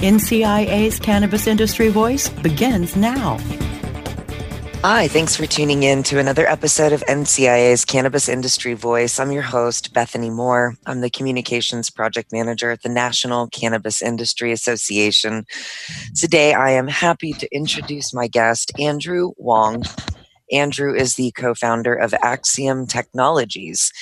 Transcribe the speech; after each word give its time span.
NCIA's 0.00 0.98
Cannabis 0.98 1.46
Industry 1.46 1.90
Voice 1.90 2.30
begins 2.30 2.96
now. 2.96 3.36
Hi, 4.82 5.08
thanks 5.08 5.36
for 5.36 5.44
tuning 5.44 5.82
in 5.82 6.02
to 6.04 6.18
another 6.18 6.46
episode 6.46 6.94
of 6.94 7.02
NCIA's 7.02 7.84
Cannabis 7.84 8.26
Industry 8.26 8.72
Voice. 8.72 9.20
I'm 9.20 9.30
your 9.30 9.42
host, 9.42 9.92
Bethany 9.92 10.30
Moore. 10.30 10.74
I'm 10.86 11.02
the 11.02 11.10
Communications 11.10 11.90
Project 11.90 12.32
Manager 12.32 12.70
at 12.70 12.82
the 12.82 12.88
National 12.88 13.48
Cannabis 13.48 14.00
Industry 14.00 14.52
Association. 14.52 15.44
Today, 16.16 16.54
I 16.54 16.70
am 16.70 16.88
happy 16.88 17.34
to 17.34 17.54
introduce 17.54 18.14
my 18.14 18.26
guest, 18.26 18.72
Andrew 18.78 19.32
Wong. 19.36 19.84
Andrew 20.50 20.94
is 20.94 21.16
the 21.16 21.30
co 21.32 21.52
founder 21.52 21.94
of 21.94 22.12
Axiomm 22.12 22.88
Technologies. 22.88 23.92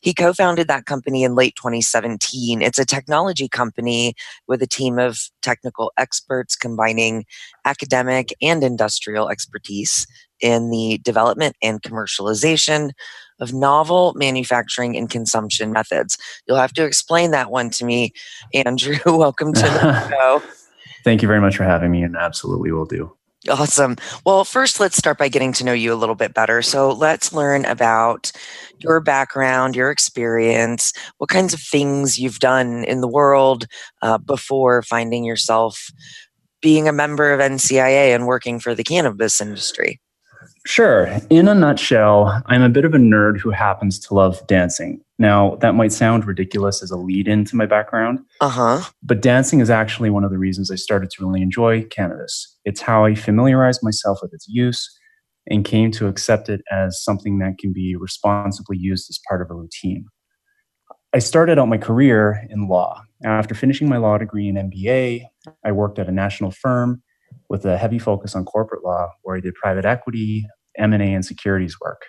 He 0.00 0.14
co 0.14 0.32
founded 0.32 0.68
that 0.68 0.86
company 0.86 1.24
in 1.24 1.34
late 1.34 1.56
2017. 1.56 2.62
It's 2.62 2.78
a 2.78 2.84
technology 2.84 3.48
company 3.48 4.14
with 4.46 4.62
a 4.62 4.66
team 4.66 4.98
of 4.98 5.18
technical 5.42 5.92
experts 5.96 6.56
combining 6.56 7.24
academic 7.64 8.34
and 8.42 8.62
industrial 8.62 9.28
expertise 9.28 10.06
in 10.40 10.70
the 10.70 10.98
development 10.98 11.56
and 11.62 11.82
commercialization 11.82 12.90
of 13.40 13.52
novel 13.52 14.12
manufacturing 14.16 14.96
and 14.96 15.10
consumption 15.10 15.72
methods. 15.72 16.18
You'll 16.46 16.58
have 16.58 16.72
to 16.74 16.84
explain 16.84 17.30
that 17.32 17.50
one 17.50 17.70
to 17.70 17.84
me, 17.84 18.12
Andrew. 18.54 18.98
Welcome 19.06 19.52
to 19.52 19.60
the 19.60 20.08
show. 20.10 20.42
Thank 21.04 21.22
you 21.22 21.28
very 21.28 21.40
much 21.40 21.56
for 21.56 21.64
having 21.64 21.90
me, 21.90 22.02
and 22.02 22.16
absolutely 22.16 22.72
will 22.72 22.86
do. 22.86 23.15
Awesome. 23.48 23.96
Well, 24.24 24.44
first, 24.44 24.80
let's 24.80 24.96
start 24.96 25.18
by 25.18 25.28
getting 25.28 25.52
to 25.54 25.64
know 25.64 25.72
you 25.72 25.92
a 25.92 25.96
little 25.96 26.14
bit 26.14 26.34
better. 26.34 26.62
So, 26.62 26.90
let's 26.90 27.32
learn 27.32 27.64
about 27.64 28.32
your 28.78 29.00
background, 29.00 29.76
your 29.76 29.90
experience, 29.90 30.92
what 31.18 31.30
kinds 31.30 31.54
of 31.54 31.60
things 31.60 32.18
you've 32.18 32.40
done 32.40 32.84
in 32.84 33.00
the 33.00 33.08
world 33.08 33.66
uh, 34.02 34.18
before 34.18 34.82
finding 34.82 35.24
yourself 35.24 35.90
being 36.60 36.88
a 36.88 36.92
member 36.92 37.32
of 37.32 37.40
NCIA 37.40 38.14
and 38.14 38.26
working 38.26 38.58
for 38.58 38.74
the 38.74 38.84
cannabis 38.84 39.40
industry. 39.40 40.00
Sure. 40.66 41.16
In 41.30 41.46
a 41.46 41.54
nutshell, 41.54 42.42
I'm 42.46 42.62
a 42.62 42.68
bit 42.68 42.84
of 42.84 42.92
a 42.92 42.98
nerd 42.98 43.38
who 43.38 43.50
happens 43.50 44.00
to 44.00 44.14
love 44.14 44.44
dancing. 44.48 45.00
Now, 45.18 45.56
that 45.56 45.74
might 45.76 45.92
sound 45.92 46.26
ridiculous 46.26 46.82
as 46.82 46.90
a 46.90 46.96
lead 46.96 47.28
into 47.28 47.56
my 47.56 47.66
background. 47.66 48.18
Uh-huh. 48.40 48.82
But 49.02 49.22
dancing 49.22 49.60
is 49.60 49.70
actually 49.70 50.10
one 50.10 50.24
of 50.24 50.30
the 50.30 50.38
reasons 50.38 50.70
I 50.70 50.74
started 50.74 51.10
to 51.10 51.24
really 51.24 51.40
enjoy 51.40 51.84
cannabis. 51.84 52.55
It's 52.66 52.80
how 52.80 53.04
I 53.04 53.14
familiarized 53.14 53.80
myself 53.82 54.18
with 54.20 54.34
its 54.34 54.46
use 54.48 54.90
and 55.48 55.64
came 55.64 55.92
to 55.92 56.08
accept 56.08 56.48
it 56.48 56.60
as 56.70 57.02
something 57.02 57.38
that 57.38 57.58
can 57.58 57.72
be 57.72 57.94
responsibly 57.96 58.76
used 58.76 59.08
as 59.08 59.20
part 59.28 59.40
of 59.40 59.50
a 59.50 59.54
routine. 59.54 60.04
I 61.14 61.20
started 61.20 61.58
out 61.58 61.68
my 61.68 61.78
career 61.78 62.44
in 62.50 62.68
law. 62.68 63.00
After 63.24 63.54
finishing 63.54 63.88
my 63.88 63.98
law 63.98 64.18
degree 64.18 64.48
in 64.48 64.56
MBA, 64.56 65.22
I 65.64 65.72
worked 65.72 66.00
at 66.00 66.08
a 66.08 66.12
national 66.12 66.50
firm 66.50 67.02
with 67.48 67.64
a 67.64 67.78
heavy 67.78 68.00
focus 68.00 68.34
on 68.34 68.44
corporate 68.44 68.84
law 68.84 69.10
where 69.22 69.36
I 69.36 69.40
did 69.40 69.54
private 69.54 69.84
equity, 69.84 70.44
M&A 70.76 71.14
and 71.14 71.24
securities 71.24 71.76
work. 71.80 72.02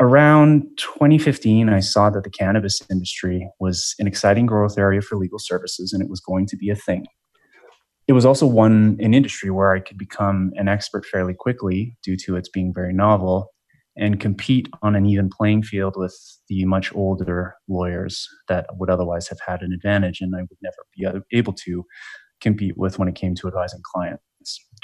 Around 0.00 0.62
2015, 0.78 1.68
I 1.68 1.80
saw 1.80 2.08
that 2.08 2.24
the 2.24 2.30
cannabis 2.30 2.80
industry 2.90 3.50
was 3.60 3.94
an 3.98 4.06
exciting 4.06 4.46
growth 4.46 4.78
area 4.78 5.02
for 5.02 5.16
legal 5.16 5.38
services 5.38 5.92
and 5.92 6.02
it 6.02 6.08
was 6.08 6.20
going 6.20 6.46
to 6.46 6.56
be 6.56 6.70
a 6.70 6.76
thing. 6.76 7.06
It 8.08 8.14
was 8.14 8.24
also 8.24 8.46
one 8.46 8.96
an 9.00 9.12
industry 9.12 9.50
where 9.50 9.74
I 9.74 9.80
could 9.80 9.98
become 9.98 10.50
an 10.56 10.66
expert 10.66 11.04
fairly 11.04 11.34
quickly 11.34 11.94
due 12.02 12.16
to 12.24 12.36
its 12.36 12.48
being 12.48 12.72
very 12.74 12.94
novel 12.94 13.52
and 13.98 14.18
compete 14.18 14.68
on 14.80 14.96
an 14.96 15.04
even 15.04 15.28
playing 15.28 15.62
field 15.62 15.94
with 15.96 16.16
the 16.48 16.64
much 16.64 16.94
older 16.94 17.54
lawyers 17.68 18.26
that 18.48 18.66
would 18.78 18.88
otherwise 18.88 19.28
have 19.28 19.40
had 19.46 19.60
an 19.60 19.72
advantage 19.74 20.22
and 20.22 20.34
I 20.34 20.40
would 20.40 20.58
never 20.62 20.76
be 20.96 21.36
able 21.36 21.52
to 21.52 21.84
compete 22.40 22.78
with 22.78 22.98
when 22.98 23.08
it 23.08 23.14
came 23.14 23.34
to 23.34 23.48
advising 23.48 23.80
clients. 23.84 24.22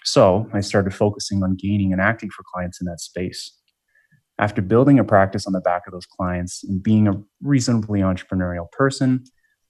So 0.05 0.47
I 0.53 0.61
started 0.61 0.95
focusing 0.95 1.43
on 1.43 1.57
gaining 1.57 1.93
and 1.93 2.03
acting 2.03 2.29
for 2.29 2.43
clients 2.53 2.81
in 2.81 2.87
that 2.87 3.01
space. 3.01 3.57
After 4.39 4.61
building 4.61 4.99
a 4.99 5.05
practice 5.05 5.47
on 5.47 5.55
the 5.55 5.61
back 5.61 5.83
of 5.87 5.93
those 5.93 6.07
clients 6.07 6.63
and 6.65 6.83
being 6.83 7.09
a 7.09 7.23
reasonably 7.41 8.01
entrepreneurial 8.01 8.71
person, 8.73 9.25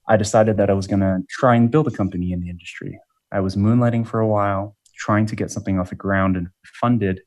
I 0.09 0.17
decided 0.17 0.57
that 0.57 0.69
I 0.69 0.73
was 0.73 0.87
going 0.87 0.99
to 0.99 1.19
try 1.29 1.55
and 1.55 1.71
build 1.71 1.87
a 1.87 1.91
company 1.91 2.33
in 2.33 2.41
the 2.41 2.49
industry. 2.49 2.99
I 3.35 3.41
was 3.41 3.57
moonlighting 3.57 4.07
for 4.07 4.21
a 4.21 4.27
while, 4.27 4.77
trying 4.97 5.25
to 5.25 5.35
get 5.35 5.51
something 5.51 5.77
off 5.77 5.89
the 5.89 5.95
ground 5.95 6.37
and 6.37 6.47
funded. 6.79 7.19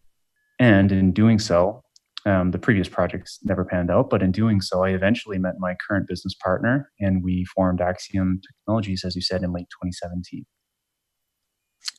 And 0.59 0.91
in 0.91 1.13
doing 1.13 1.39
so, 1.39 1.83
um, 2.25 2.51
the 2.51 2.59
previous 2.59 2.89
projects 2.89 3.39
never 3.45 3.63
panned 3.63 3.91
out, 3.91 4.09
but 4.09 4.23
in 4.23 4.33
doing 4.33 4.63
so, 4.63 4.83
I 4.83 4.91
eventually 4.91 5.39
met 5.39 5.57
my 5.59 5.77
current 5.87 6.09
business 6.09 6.35
partner 6.43 6.91
and 6.99 7.23
we 7.23 7.45
formed 7.55 7.81
Axiomm 7.81 8.41
Technologies, 8.43 9.05
as 9.05 9.15
you 9.17 9.21
said, 9.21 9.43
in 9.43 9.53
late 9.53 9.69
2017. 9.83 10.47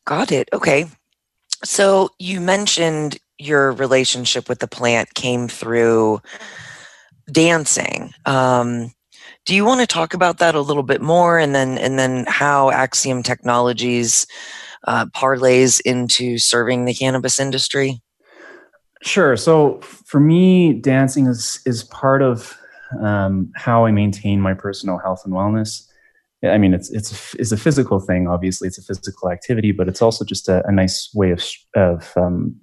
Got 0.05 0.31
it. 0.31 0.49
Okay. 0.53 0.87
So 1.63 2.09
you 2.17 2.41
mentioned 2.41 3.19
your 3.37 3.73
relationship 3.73 4.49
with 4.49 4.57
the 4.57 4.67
plant 4.67 5.13
came 5.13 5.47
through 5.47 6.19
dancing. 7.31 8.11
Um, 8.25 8.91
do 9.49 9.55
you 9.55 9.65
want 9.65 9.81
to 9.81 9.87
talk 9.87 10.13
about 10.13 10.37
that 10.37 10.53
a 10.53 10.61
little 10.61 10.83
bit 10.83 11.01
more, 11.01 11.39
and 11.39 11.55
then 11.55 11.79
and 11.79 11.97
then 11.97 12.23
how 12.27 12.69
Axiomm 12.69 13.23
Technologies 13.23 14.27
uh, 14.83 15.07
parlays 15.07 15.81
into 15.81 16.37
serving 16.37 16.85
the 16.85 16.93
cannabis 16.93 17.39
industry? 17.39 17.99
Sure. 19.01 19.35
So 19.35 19.81
for 19.81 20.19
me, 20.19 20.73
dancing 20.73 21.25
is 21.25 21.61
is 21.65 21.83
part 21.85 22.21
of 22.21 22.59
um, 23.01 23.51
how 23.55 23.87
I 23.87 23.91
maintain 23.91 24.39
my 24.39 24.53
personal 24.53 24.99
health 24.99 25.23
and 25.25 25.33
wellness. 25.33 25.83
I 26.43 26.59
mean, 26.59 26.75
it's 26.75 26.91
it's 26.91 27.33
it's 27.33 27.51
a 27.51 27.57
physical 27.57 27.99
thing. 27.99 28.27
Obviously, 28.27 28.67
it's 28.67 28.77
a 28.77 28.83
physical 28.83 29.31
activity, 29.31 29.71
but 29.71 29.87
it's 29.87 30.03
also 30.03 30.23
just 30.23 30.47
a, 30.47 30.63
a 30.67 30.71
nice 30.71 31.09
way 31.15 31.31
of 31.31 31.43
of 31.75 32.13
um, 32.15 32.55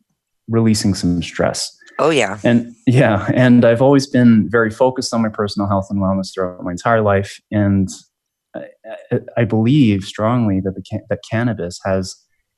releasing 0.47 0.95
some 0.95 1.21
stress. 1.21 1.77
Oh 1.99 2.11
yeah, 2.11 2.39
and 2.45 2.75
yeah, 2.87 3.31
and 3.34 3.65
I've 3.65 3.81
always 3.81 4.07
been 4.07 4.49
very 4.51 4.71
focused 4.71 5.15
on 5.15 5.23
my 5.23 5.29
personal 5.29 5.69
health 5.69 5.87
and 5.91 6.01
wellness 6.01 6.34
throughout 6.34 6.62
my 6.62 6.73
entire 6.73 7.01
life, 7.01 7.41
and 7.51 7.89
I, 8.55 9.21
I 9.37 9.45
believe 9.45 10.05
strongly 10.05 10.61
that 10.61 10.75
the 10.75 11.01
that 11.09 11.21
cannabis 11.31 11.81
has 11.84 12.15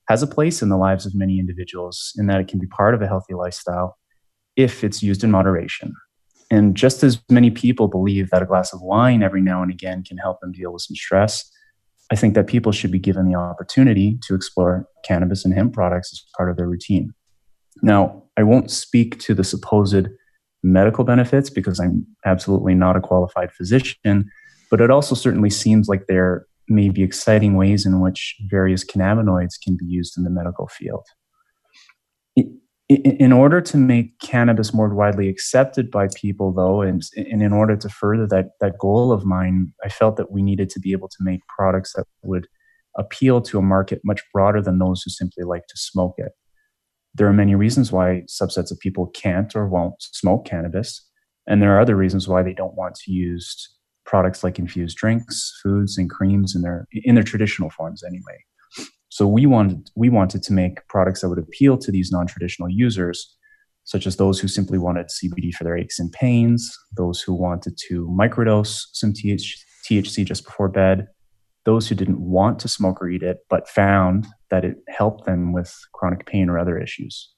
has 0.09 0.23
a 0.23 0.27
place 0.27 0.63
in 0.63 0.71
the 0.71 0.77
lives 0.77 1.07
of 1.07 1.15
many 1.15 1.39
individuals, 1.39 2.13
and 2.17 2.29
that 2.29 2.41
it 2.41 2.49
can 2.49 2.59
be 2.59 2.67
part 2.67 2.95
of 2.95 3.03
a 3.03 3.07
healthy 3.07 3.35
lifestyle 3.35 3.97
if 4.57 4.83
it's 4.83 5.03
used 5.03 5.23
in 5.23 5.31
moderation. 5.31 5.95
And 6.51 6.75
just 6.75 7.03
as 7.03 7.21
many 7.31 7.51
people 7.51 7.89
believe 7.89 8.31
that 8.31 8.43
a 8.43 8.47
glass 8.47 8.73
of 8.73 8.81
wine 8.81 9.23
every 9.23 9.43
now 9.43 9.63
and 9.63 9.71
again 9.71 10.03
can 10.03 10.17
help 10.17 10.41
them 10.41 10.53
deal 10.53 10.73
with 10.73 10.83
some 10.83 10.97
stress, 10.97 11.49
I 12.11 12.17
think 12.17 12.35
that 12.35 12.47
people 12.47 12.73
should 12.73 12.91
be 12.91 12.99
given 12.99 13.27
the 13.27 13.39
opportunity 13.39 14.19
to 14.27 14.35
explore 14.35 14.87
cannabis 15.05 15.45
and 15.45 15.53
hemp 15.53 15.75
products 15.75 16.11
as 16.13 16.25
part 16.37 16.51
of 16.51 16.57
their 16.57 16.67
routine. 16.67 17.13
Now, 17.83 18.25
I 18.39 18.45
won't 18.45 18.71
speak 18.71 19.19
to 19.21 19.35
the 19.35 19.43
supposed 19.43 20.07
medical 20.63 21.05
benefits 21.05 21.51
because 21.51 21.81
I'm 21.81 22.07
absolutely 22.25 22.75
not 22.75 22.97
a 22.97 23.01
qualified 23.01 23.53
physician, 23.53 24.31
but 24.71 24.81
it 24.81 24.91
also 24.91 25.17
certainly 25.17 25.51
seems 25.51 25.89
like 25.89 26.07
there 26.07 26.47
may 26.69 26.89
be 26.89 27.03
exciting 27.03 27.57
ways 27.57 27.85
in 27.85 28.01
which 28.01 28.37
various 28.49 28.85
cannabinoids 28.85 29.55
can 29.63 29.77
be 29.77 29.87
used 29.87 30.17
in 30.17 30.23
the 30.23 30.31
medical 30.31 30.69
field. 30.69 31.05
In 32.89 33.33
order 33.33 33.61
to 33.61 33.77
make 33.77 34.19
cannabis 34.21 34.73
more 34.73 34.95
widely 34.95 35.29
accepted 35.29 35.91
by 35.91 36.09
people 36.15 36.53
though 36.53 36.81
and, 36.81 37.03
and, 37.17 37.43
in 37.43 37.53
order 37.53 37.77
to 37.77 37.89
further 37.89 38.27
that 38.29 38.53
that 38.61 38.79
goal 38.79 39.13
of 39.13 39.27
mine 39.27 39.75
i 39.85 39.91
felt 39.91 40.17
that 40.17 40.33
we 40.33 40.41
needed 40.41 40.71
to 40.71 40.81
be 40.81 40.93
able 40.93 41.09
to 41.09 41.19
make 41.21 41.41
products 41.55 41.93
that 41.93 42.07
would 42.23 42.47
appeal 42.97 43.43
to 43.43 43.59
a 43.59 43.63
market 43.63 44.01
much 44.05 44.23
broader 44.33 44.63
than 44.63 44.79
those 44.79 45.03
who 45.03 45.11
simply 45.11 45.45
like 45.45 45.67
to 45.67 45.77
smoke 45.77 46.15
it 46.17 46.33
there 47.15 47.27
are 47.27 47.33
many 47.33 47.55
reasons 47.55 47.91
why 47.91 48.23
subsets 48.29 48.71
of 48.71 48.79
people 48.81 49.07
can't 49.09 49.55
or 49.57 49.67
won't 49.69 49.97
smoke 49.99 50.45
cannabis 50.47 51.09
and 51.49 51.63
there 51.63 51.75
are 51.75 51.81
other 51.81 51.97
reasons 51.97 52.29
why 52.29 52.43
they 52.43 52.53
don't 52.53 52.77
want 52.77 52.95
to 52.95 53.11
use 53.11 53.75
products 54.05 54.45
like 54.45 54.59
infused 54.59 54.97
drinks 54.97 55.59
foods 55.63 55.99
and 55.99 56.11
creams 56.11 56.55
in 56.55 56.63
their 56.63 56.87
in 56.93 57.15
their 57.15 57.25
traditional 57.25 57.71
forms 57.71 58.03
anyway. 58.05 58.39
So 59.09 59.27
we 59.27 59.47
wanted 59.47 59.91
we 59.97 60.11
wanted 60.11 60.43
to 60.45 60.53
make 60.53 60.87
products 60.89 61.23
that 61.23 61.31
would 61.31 61.39
appeal 61.39 61.79
to 61.79 61.91
these 61.91 62.13
non-traditional 62.13 62.69
users 62.69 63.35
such 63.85 64.07
as 64.07 64.17
those 64.17 64.39
who 64.39 64.49
simply 64.49 64.77
wanted 64.77 65.07
CBD 65.07 65.53
for 65.55 65.65
their 65.65 65.77
aches 65.77 65.99
and 65.99 66.13
pains, 66.13 66.71
those 66.95 67.23
who 67.23 67.33
wanted 67.33 67.79
to 67.89 68.07
microdose 68.09 68.83
some 68.93 69.15
THC 69.15 70.27
just 70.27 70.45
before 70.45 70.69
bed, 70.69 71.07
those 71.69 71.87
who 71.87 71.95
didn't 71.95 72.19
want 72.19 72.59
to 72.59 72.67
smoke 72.67 73.03
or 73.03 73.11
eat 73.11 73.23
it, 73.23 73.41
but 73.51 73.69
found 73.69 74.27
that 74.49 74.65
it 74.65 74.77
helped 74.89 75.27
them 75.27 75.53
with 75.53 75.71
chronic 75.93 76.25
pain 76.25 76.49
or 76.49 76.59
other 76.59 76.79
issues. 76.79 77.31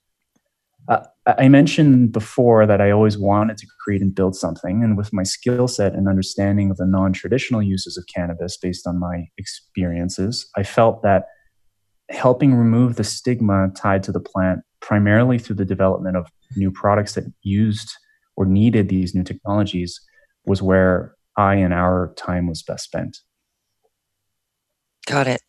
Uh, 0.89 1.01
I 1.27 1.49
mentioned 1.49 2.13
before 2.13 2.65
that 2.65 2.81
I 2.81 2.93
always 2.93 3.19
wanted 3.19 3.59
to 3.59 3.67
create 3.83 4.03
and 4.03 4.15
build 4.15 4.37
something. 4.37 4.85
And 4.85 4.97
with 4.97 5.13
my 5.13 5.25
skill 5.25 5.67
set 5.67 5.95
and 5.95 6.09
understanding 6.09 6.71
of 6.71 6.77
the 6.77 6.87
non 6.87 7.13
traditional 7.13 7.61
uses 7.61 7.99
of 7.99 8.05
cannabis 8.15 8.57
based 8.57 8.87
on 8.87 9.01
my 9.01 9.27
experiences, 9.37 10.49
I 10.57 10.63
felt 10.63 11.03
that 11.03 11.25
helping 12.11 12.55
remove 12.55 12.95
the 12.95 13.05
stigma 13.05 13.73
tied 13.75 14.05
to 14.05 14.13
the 14.13 14.21
plant, 14.21 14.61
primarily 14.79 15.41
through 15.41 15.57
the 15.57 15.65
development 15.65 16.17
of 16.17 16.29
new 16.55 16.71
products 16.71 17.15
that 17.15 17.25
used 17.43 17.91
or 18.37 18.47
needed 18.47 18.89
these 18.89 19.13
new 19.13 19.25
technologies, 19.25 20.01
was 20.47 20.63
where 20.63 21.17
I 21.37 21.57
and 21.57 21.75
our 21.75 22.15
time 22.17 22.47
was 22.47 22.63
best 22.63 22.85
spent. 22.85 23.19
Got 25.07 25.27
it. 25.27 25.43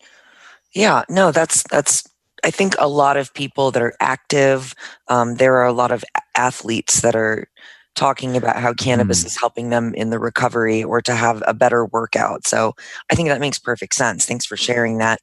Yeah, 0.74 1.03
no, 1.09 1.31
that's 1.31 1.63
that's 1.69 2.03
I 2.44 2.51
think 2.51 2.75
a 2.80 2.88
lot 2.88 3.18
of 3.18 3.33
people 3.33 3.71
that 3.71 3.83
are 3.83 3.94
active, 4.00 4.74
um, 5.09 5.36
there 5.36 5.56
are 5.57 5.65
a 5.65 5.74
lot 5.74 5.92
of 5.92 6.03
athletes 6.36 7.01
that 7.01 7.15
are 7.15 7.48
talking 7.95 8.38
about 8.38 8.56
how 8.56 8.74
cannabis 8.74 9.24
mm. 9.24 9.27
is 9.27 9.38
helping 9.39 9.69
them 9.69 9.94
in 9.95 10.09
the 10.09 10.19
recovery 10.19 10.83
or 10.83 11.01
to 11.01 11.13
have 11.13 11.44
a 11.45 11.53
better 11.53 11.86
workout. 11.88 12.48
So 12.48 12.74
I 13.12 13.15
think 13.15 13.27
that 13.30 13.42
makes 13.42 13.59
perfect 13.59 13.94
sense. 13.95 14.25
Thanks 14.25 14.45
for 14.45 14.57
sharing 14.57 14.98
that. 15.00 15.19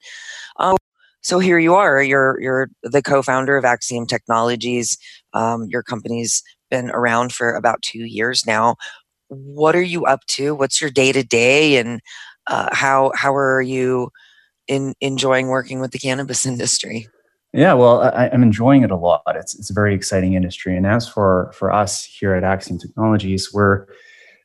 Uh, 0.59 0.77
so 1.23 1.39
here 1.39 1.59
you 1.59 1.75
are. 1.75 2.03
You're 2.03 2.41
you're 2.41 2.71
the 2.83 3.03
co-founder 3.03 3.57
of 3.57 3.65
Axiomm 3.65 4.07
Technologies. 4.07 4.97
Um, 5.35 5.67
your 5.69 5.83
company's 5.83 6.43
been 6.71 6.91
around 6.91 7.33
for 7.33 7.55
about 7.55 7.83
two 7.83 8.05
years 8.05 8.47
now. 8.47 8.77
What 9.29 9.75
are 9.75 9.83
you 9.83 10.05
up 10.07 10.21
to? 10.29 10.55
What's 10.55 10.81
your 10.81 10.91
day 10.91 11.13
to 11.13 11.23
day, 11.23 11.77
and 11.79 12.01
uh, 12.49 12.69
how 12.73 13.13
how 13.15 13.35
are 13.35 13.63
you? 13.63 14.11
in 14.69 14.95
enjoying 15.01 15.49
working 15.49 15.81
with 15.81 15.91
the 15.91 15.99
cannabis 15.99 16.47
industry? 16.53 17.09
Yeah, 17.55 17.73
well, 17.73 18.03
I, 18.03 18.27
am 18.27 18.43
enjoying 18.43 18.83
it 18.83 18.91
a 18.91 18.97
lot. 18.97 19.23
It's 19.35 19.59
it's 19.59 19.71
a 19.71 19.73
very 19.73 19.95
exciting 19.95 20.35
industry, 20.35 20.77
and 20.77 20.87
as 20.87 21.09
for 21.09 21.51
for 21.55 21.73
us 21.73 22.05
here 22.05 22.35
at 22.35 22.43
Axiomm 22.43 22.79
Technologies, 22.79 23.53
we're 23.55 23.87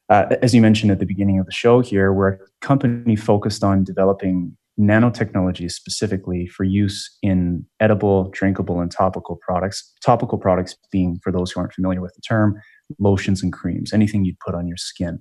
uh, 0.09 0.35
as 0.41 0.55
you 0.55 0.61
mentioned 0.61 0.89
at 0.89 0.99
the 0.99 1.05
beginning 1.05 1.37
of 1.37 1.45
the 1.45 1.51
show 1.51 1.81
here, 1.81 2.13
we're 2.13 2.29
a 2.29 2.37
company 2.61 3.17
focused 3.17 3.63
on 3.63 3.83
developing 3.83 4.55
nanotechnology 4.79 5.69
specifically 5.69 6.47
for 6.47 6.63
use 6.63 7.15
in 7.21 7.65
edible, 7.81 8.29
drinkable, 8.29 8.79
and 8.79 8.89
topical 8.89 9.37
products. 9.45 9.93
Topical 10.03 10.37
products 10.37 10.75
being, 10.89 11.19
for 11.21 11.31
those 11.31 11.51
who 11.51 11.59
aren't 11.59 11.73
familiar 11.73 12.01
with 12.01 12.13
the 12.15 12.21
term, 12.21 12.59
lotions 12.99 13.43
and 13.43 13.51
creams, 13.51 13.91
anything 13.91 14.23
you'd 14.23 14.39
put 14.39 14.55
on 14.55 14.65
your 14.65 14.77
skin. 14.77 15.19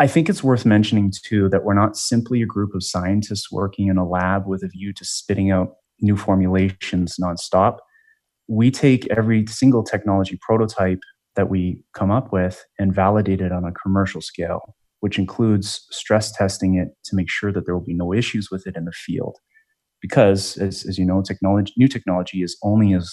I 0.00 0.06
think 0.06 0.28
it's 0.28 0.44
worth 0.44 0.64
mentioning 0.64 1.12
too 1.12 1.48
that 1.48 1.64
we're 1.64 1.74
not 1.74 1.96
simply 1.96 2.40
a 2.40 2.46
group 2.46 2.74
of 2.74 2.84
scientists 2.84 3.50
working 3.50 3.88
in 3.88 3.98
a 3.98 4.08
lab 4.08 4.46
with 4.46 4.62
a 4.62 4.68
view 4.68 4.92
to 4.92 5.04
spitting 5.04 5.50
out 5.50 5.74
new 6.00 6.16
formulations 6.16 7.16
nonstop. 7.20 7.78
We 8.46 8.70
take 8.70 9.08
every 9.08 9.46
single 9.48 9.82
technology 9.82 10.38
prototype 10.40 11.00
that 11.34 11.50
we 11.50 11.82
come 11.94 12.10
up 12.10 12.32
with 12.32 12.64
and 12.78 12.94
validate 12.94 13.40
it 13.40 13.52
on 13.52 13.64
a 13.64 13.72
commercial 13.72 14.20
scale, 14.20 14.76
which 15.00 15.18
includes 15.18 15.84
stress 15.90 16.30
testing 16.32 16.76
it 16.76 16.88
to 17.04 17.16
make 17.16 17.28
sure 17.28 17.52
that 17.52 17.66
there 17.66 17.76
will 17.76 17.84
be 17.84 17.94
no 17.94 18.12
issues 18.12 18.50
with 18.50 18.66
it 18.66 18.76
in 18.76 18.84
the 18.84 18.92
field. 18.92 19.36
Because, 20.00 20.56
as, 20.58 20.86
as 20.86 20.96
you 20.96 21.04
know, 21.04 21.22
technology, 21.22 21.72
new 21.76 21.88
technology 21.88 22.42
is 22.42 22.56
only 22.62 22.94
as 22.94 23.12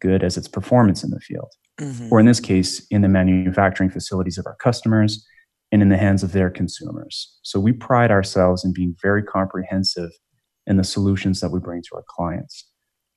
good 0.00 0.22
as 0.22 0.36
its 0.36 0.46
performance 0.46 1.02
in 1.02 1.10
the 1.10 1.18
field, 1.18 1.50
mm-hmm. 1.80 2.06
or 2.12 2.20
in 2.20 2.26
this 2.26 2.38
case, 2.38 2.86
in 2.90 3.02
the 3.02 3.08
manufacturing 3.08 3.90
facilities 3.90 4.38
of 4.38 4.46
our 4.46 4.56
customers 4.62 5.26
and 5.72 5.82
in 5.82 5.88
the 5.88 5.96
hands 5.96 6.22
of 6.22 6.32
their 6.32 6.50
consumers. 6.50 7.38
So 7.42 7.60
we 7.60 7.72
pride 7.72 8.10
ourselves 8.10 8.64
in 8.64 8.72
being 8.72 8.96
very 9.00 9.22
comprehensive 9.22 10.10
in 10.66 10.76
the 10.76 10.84
solutions 10.84 11.40
that 11.40 11.50
we 11.50 11.60
bring 11.60 11.82
to 11.82 11.96
our 11.96 12.04
clients. 12.08 12.66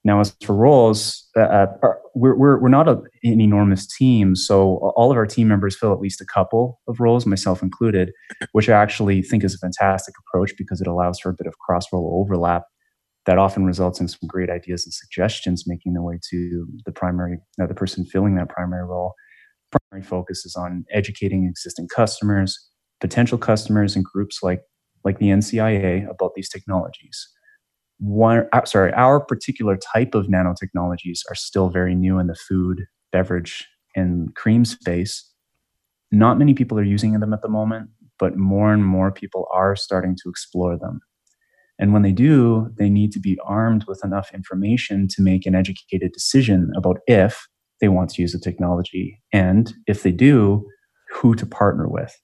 Now, 0.06 0.20
as 0.20 0.36
for 0.44 0.54
roles, 0.54 1.30
uh, 1.38 1.42
uh 1.42 1.68
we're, 2.14 2.36
we're, 2.36 2.60
we're 2.60 2.70
not 2.70 2.88
a, 2.88 3.02
an 3.24 3.40
enormous 3.42 3.88
team. 3.88 4.36
So 4.36 4.94
all 4.96 5.12
of 5.12 5.18
our 5.18 5.26
team 5.26 5.48
members 5.48 5.78
fill 5.78 5.94
at 5.94 6.00
least 6.00 6.22
a 6.22 6.26
couple 6.26 6.80
of 6.88 7.00
roles, 7.00 7.26
myself 7.26 7.64
included, 7.64 8.12
which 8.52 8.70
I 8.70 8.74
actually 8.74 9.22
think 9.22 9.44
is 9.44 9.56
a 9.56 9.58
fantastic 9.58 10.14
approach 10.20 10.54
because 10.58 10.82
it 10.82 10.88
allows 10.88 11.20
for 11.20 11.30
a 11.30 11.34
bit 11.34 11.48
of 11.48 11.58
cross 11.60 11.86
role 11.92 12.20
overlap 12.22 12.64
that 13.26 13.38
often 13.38 13.66
results 13.66 14.02
in 14.02 14.08
some 14.08 14.28
great 14.28 14.50
ideas 14.50 14.86
and 14.86 14.94
suggestions 14.94 15.64
making 15.66 15.94
their 15.94 16.02
way 16.02 16.20
to 16.30 16.68
the 16.86 16.92
primary, 16.92 17.40
uh, 17.62 17.66
the 17.66 17.74
person 17.74 18.06
filling 18.06 18.36
that 18.36 18.50
primary 18.50 18.86
role 18.86 19.14
primary 19.74 20.06
focus 20.06 20.46
is 20.46 20.56
on 20.56 20.86
educating 20.92 21.46
existing 21.46 21.88
customers, 21.94 22.60
potential 23.02 23.38
customers, 23.38 23.96
and 23.96 24.06
groups 24.06 24.40
like 24.42 24.62
like 25.04 25.20
the 25.20 25.28
NCIA 25.28 26.10
about 26.10 26.34
these 26.36 26.50
technologies. 26.50 27.28
One, 28.00 28.48
uh, 28.54 28.66
sorry, 28.66 28.94
our 28.94 29.20
particular 29.20 29.78
type 29.78 30.16
of 30.16 30.28
nanotechnologies 30.28 31.20
are 31.30 31.36
still 31.36 31.70
very 31.70 31.96
new 31.96 32.20
in 32.20 32.28
the 32.28 32.36
food, 32.36 32.86
beverage, 33.12 33.68
and 33.96 34.34
cream 34.36 34.66
space. 34.66 35.30
Not 36.12 36.38
many 36.38 36.54
people 36.54 36.80
are 36.80 36.84
using 36.84 37.20
them 37.20 37.34
at 37.34 37.42
the 37.42 37.50
moment, 37.50 37.90
but 38.20 38.38
more 38.38 38.74
and 38.74 38.86
more 38.86 39.12
people 39.12 39.48
are 39.54 39.76
starting 39.76 40.16
to 40.24 40.30
explore 40.30 40.78
them. 40.78 41.02
And 41.80 41.92
when 41.92 42.04
they 42.04 42.12
do, 42.12 42.70
they 42.78 42.90
need 42.90 43.12
to 43.14 43.20
be 43.20 43.38
armed 43.44 43.86
with 43.88 44.04
enough 44.04 44.34
information 44.34 45.08
to 45.10 45.22
make 45.22 45.46
an 45.46 45.56
educated 45.56 46.12
decision 46.12 46.72
about 46.78 47.00
if 47.08 47.48
they 47.84 47.90
want 47.90 48.10
to 48.10 48.22
use 48.22 48.32
the 48.32 48.40
technology, 48.40 49.22
and 49.34 49.74
if 49.88 50.04
they 50.04 50.12
do, 50.14 50.66
who 51.12 51.36
to 51.36 51.46
partner 51.46 51.86
with. 51.86 52.18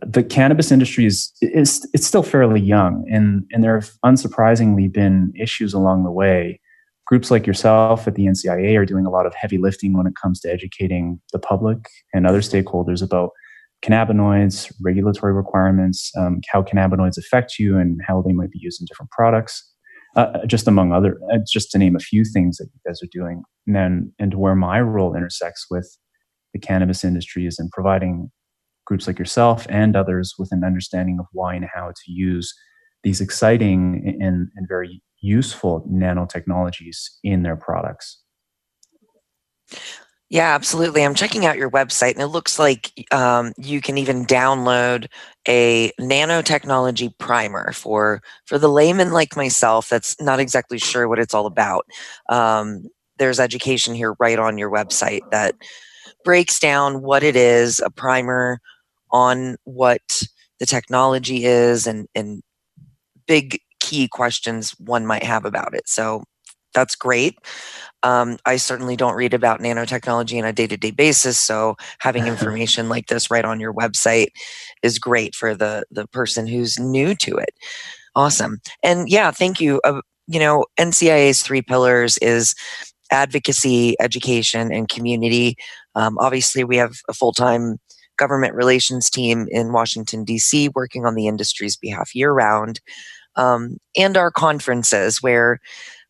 The 0.00 0.22
cannabis 0.22 0.72
industry 0.72 1.04
is, 1.04 1.30
is 1.42 1.86
it's 1.92 2.06
still 2.06 2.22
fairly 2.22 2.58
young, 2.58 3.04
and, 3.12 3.44
and 3.52 3.62
there 3.62 3.78
have 3.78 3.90
unsurprisingly 4.02 4.90
been 4.90 5.34
issues 5.38 5.74
along 5.74 6.04
the 6.04 6.10
way. 6.10 6.58
Groups 7.06 7.30
like 7.30 7.46
yourself 7.46 8.08
at 8.08 8.14
the 8.14 8.24
NCIA 8.24 8.78
are 8.78 8.86
doing 8.86 9.04
a 9.04 9.10
lot 9.10 9.26
of 9.26 9.34
heavy 9.34 9.58
lifting 9.58 9.94
when 9.94 10.06
it 10.06 10.14
comes 10.16 10.40
to 10.40 10.50
educating 10.50 11.20
the 11.34 11.38
public 11.38 11.90
and 12.14 12.26
other 12.26 12.40
stakeholders 12.40 13.02
about 13.02 13.32
cannabinoids, 13.84 14.72
regulatory 14.80 15.34
requirements, 15.34 16.10
um, 16.16 16.40
how 16.50 16.62
cannabinoids 16.62 17.18
affect 17.18 17.58
you, 17.58 17.76
and 17.76 18.00
how 18.06 18.22
they 18.22 18.32
might 18.32 18.50
be 18.50 18.58
used 18.58 18.80
in 18.80 18.86
different 18.86 19.10
products 19.10 19.69
uh, 20.16 20.46
just 20.46 20.66
among 20.66 20.92
other, 20.92 21.18
uh, 21.32 21.38
just 21.50 21.70
to 21.70 21.78
name 21.78 21.96
a 21.96 22.00
few 22.00 22.24
things 22.24 22.56
that 22.56 22.68
you 22.72 22.80
guys 22.86 23.02
are 23.02 23.08
doing. 23.12 23.42
And 23.66 23.76
then, 23.76 24.12
and 24.18 24.34
where 24.34 24.54
my 24.54 24.80
role 24.80 25.14
intersects 25.14 25.66
with 25.70 25.96
the 26.52 26.58
cannabis 26.58 27.04
industry 27.04 27.46
is 27.46 27.58
in 27.58 27.68
providing 27.70 28.30
groups 28.86 29.06
like 29.06 29.18
yourself 29.18 29.66
and 29.68 29.94
others 29.94 30.34
with 30.38 30.50
an 30.52 30.64
understanding 30.64 31.18
of 31.20 31.26
why 31.32 31.54
and 31.54 31.66
how 31.72 31.88
to 31.88 32.12
use 32.12 32.52
these 33.04 33.20
exciting 33.20 34.18
and, 34.20 34.48
and 34.56 34.68
very 34.68 35.02
useful 35.20 35.86
nanotechnologies 35.90 36.96
in 37.22 37.42
their 37.42 37.56
products. 37.56 38.20
Yeah, 40.30 40.54
absolutely. 40.54 41.04
I'm 41.04 41.14
checking 41.16 41.44
out 41.44 41.56
your 41.56 41.70
website, 41.70 42.12
and 42.12 42.22
it 42.22 42.28
looks 42.28 42.56
like 42.58 42.92
um, 43.12 43.52
you 43.58 43.80
can 43.80 43.98
even 43.98 44.24
download 44.24 45.06
a 45.48 45.90
nanotechnology 46.00 47.18
primer 47.18 47.72
for 47.72 48.22
for 48.46 48.56
the 48.56 48.68
layman 48.68 49.10
like 49.12 49.34
myself. 49.36 49.88
That's 49.88 50.20
not 50.20 50.38
exactly 50.38 50.78
sure 50.78 51.08
what 51.08 51.18
it's 51.18 51.34
all 51.34 51.46
about. 51.46 51.84
Um, 52.28 52.84
there's 53.18 53.40
education 53.40 53.92
here 53.94 54.14
right 54.20 54.38
on 54.38 54.56
your 54.56 54.70
website 54.70 55.22
that 55.32 55.56
breaks 56.24 56.58
down 56.60 57.02
what 57.02 57.22
it 57.24 57.36
is, 57.36 57.80
a 57.80 57.90
primer 57.90 58.60
on 59.12 59.56
what 59.64 60.22
the 60.60 60.66
technology 60.66 61.44
is, 61.44 61.86
and 61.86 62.08
and 62.14 62.42
big 63.26 63.60
key 63.80 64.08
questions 64.08 64.72
one 64.78 65.06
might 65.06 65.24
have 65.24 65.44
about 65.44 65.74
it. 65.74 65.88
So 65.88 66.24
that's 66.74 66.94
great. 66.94 67.38
Um, 68.02 68.38
I 68.46 68.56
certainly 68.56 68.96
don't 68.96 69.16
read 69.16 69.34
about 69.34 69.60
nanotechnology 69.60 70.38
on 70.38 70.44
a 70.44 70.52
day 70.52 70.66
to 70.66 70.76
day 70.76 70.90
basis. 70.90 71.38
So 71.38 71.76
having 71.98 72.26
information 72.28 72.88
like 72.88 73.06
this 73.06 73.30
right 73.30 73.44
on 73.44 73.60
your 73.60 73.74
website 73.74 74.28
is 74.82 74.98
great 74.98 75.34
for 75.34 75.54
the, 75.54 75.84
the 75.90 76.06
person 76.08 76.46
who's 76.46 76.78
new 76.78 77.14
to 77.16 77.36
it. 77.36 77.50
Awesome. 78.14 78.60
And 78.82 79.08
yeah, 79.08 79.30
thank 79.30 79.60
you. 79.60 79.80
Uh, 79.84 80.00
you 80.26 80.40
know, 80.40 80.64
NCIA's 80.78 81.42
three 81.42 81.62
pillars 81.62 82.18
is 82.18 82.54
advocacy, 83.10 83.96
education, 84.00 84.72
and 84.72 84.88
community. 84.88 85.56
Um, 85.94 86.18
obviously, 86.18 86.64
we 86.64 86.76
have 86.76 86.94
a 87.08 87.12
full 87.12 87.32
time 87.32 87.78
government 88.16 88.54
relations 88.54 89.10
team 89.10 89.48
in 89.50 89.72
Washington, 89.72 90.24
D.C., 90.24 90.68
working 90.74 91.06
on 91.06 91.14
the 91.14 91.26
industry's 91.26 91.76
behalf 91.76 92.14
year 92.14 92.32
round, 92.32 92.80
um, 93.36 93.78
and 93.96 94.16
our 94.16 94.30
conferences 94.30 95.22
where 95.22 95.58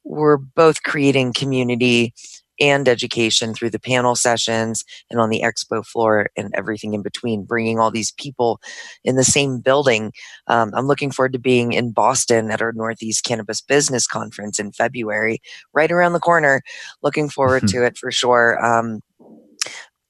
we're 0.04 0.36
both 0.36 0.82
creating 0.82 1.32
community 1.32 2.14
and 2.60 2.88
education 2.88 3.54
through 3.54 3.70
the 3.70 3.80
panel 3.80 4.14
sessions 4.14 4.84
and 5.10 5.18
on 5.18 5.30
the 5.30 5.42
expo 5.42 5.84
floor 5.84 6.28
and 6.36 6.52
everything 6.54 6.92
in 6.92 7.02
between, 7.02 7.44
bringing 7.44 7.80
all 7.80 7.90
these 7.90 8.12
people 8.12 8.60
in 9.02 9.16
the 9.16 9.24
same 9.24 9.60
building. 9.60 10.12
Um, 10.46 10.70
I'm 10.74 10.86
looking 10.86 11.10
forward 11.10 11.32
to 11.32 11.38
being 11.38 11.72
in 11.72 11.92
Boston 11.92 12.50
at 12.50 12.60
our 12.60 12.72
Northeast 12.72 13.24
Cannabis 13.24 13.62
Business 13.62 14.06
Conference 14.06 14.58
in 14.58 14.72
February, 14.72 15.40
right 15.72 15.90
around 15.90 16.12
the 16.12 16.20
corner. 16.20 16.60
Looking 17.02 17.30
forward 17.30 17.66
to 17.68 17.84
it 17.84 17.96
for 17.96 18.10
sure. 18.10 18.62
Um, 18.64 19.00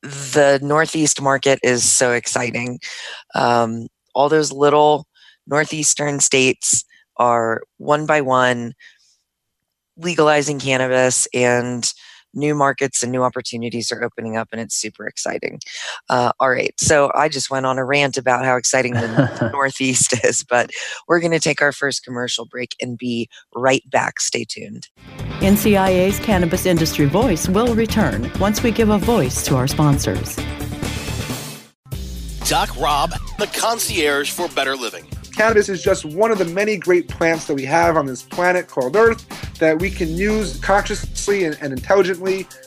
the 0.03 0.59
Northeast 0.63 1.21
market 1.21 1.61
is 1.63 1.89
so 1.89 2.13
exciting. 2.13 2.81
Um, 3.35 3.87
all 4.15 4.29
those 4.29 4.51
little 4.51 5.07
Northeastern 5.47 6.21
states 6.21 6.85
are 7.17 7.63
one 7.77 8.07
by 8.07 8.21
one 8.23 8.73
legalizing 9.97 10.59
cannabis 10.59 11.27
and 11.35 11.93
new 12.35 12.55
markets 12.55 13.03
and 13.03 13.11
new 13.11 13.23
opportunities 13.23 13.91
are 13.91 14.03
opening 14.05 14.37
up 14.37 14.49
and 14.53 14.61
it's 14.61 14.75
super 14.75 15.07
exciting. 15.07 15.59
Uh, 16.09 16.33
all 16.41 16.51
right 16.51 16.75
so 16.79 17.11
i 17.15 17.29
just 17.29 17.51
went 17.51 17.67
on 17.67 17.79
a 17.79 17.85
rant 17.85 18.17
about 18.17 18.45
how 18.45 18.57
exciting 18.57 18.93
the 18.95 19.51
northeast 19.53 20.25
is 20.25 20.45
but 20.45 20.71
we're 21.09 21.21
going 21.21 21.33
to 21.33 21.41
take 21.41 21.61
our 21.61 21.73
first 21.73 22.05
commercial 22.05 22.47
break 22.47 22.75
and 22.81 22.99
be 22.99 23.29
right 23.55 23.83
back. 23.91 24.21
Stay 24.21 24.45
tuned. 24.45 24.89
Ncia's 25.41 26.19
cannabis 26.21 26.67
industry 26.67 27.07
voice 27.07 27.49
will 27.49 27.75
return 27.75 28.31
once 28.39 28.63
we 28.63 28.71
give 28.71 28.91
a 28.91 28.99
voice 28.99 29.45
to 29.47 29.57
our 29.57 29.67
sponsors. 29.67 30.37
Doc 32.47 32.77
rob 32.79 33.11
the 33.39 33.47
concierge 33.53 34.31
for 34.31 34.49
better 34.49 34.77
living 34.77 35.07
Cannabis 35.41 35.71
is 35.71 35.83
just 35.83 36.05
one 36.05 36.31
of 36.31 36.37
the 36.37 36.45
many 36.45 36.77
great 36.77 37.09
plants 37.09 37.47
that 37.47 37.55
we 37.55 37.65
have 37.65 37.97
on 37.97 38.05
this 38.05 38.23
planet 38.23 38.69
called 38.69 38.95
Earth 38.95 39.27
that 39.59 39.79
we 39.79 39.91
can 39.91 40.15
use 40.15 40.61
consciously 40.61 41.45
and, 41.45 41.57
and 41.63 41.73
intelligently 41.73 42.47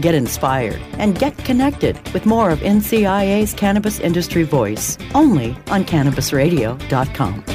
get 0.00 0.14
inspired, 0.14 0.80
and 0.98 1.18
get 1.18 1.36
connected 1.38 1.98
with 2.12 2.26
more 2.26 2.50
of 2.50 2.60
NCIA's 2.60 3.54
Cannabis 3.54 4.00
Industry 4.00 4.42
Voice 4.42 4.98
only 5.14 5.56
on 5.68 5.84
CannabisRadio.com. 5.84 7.53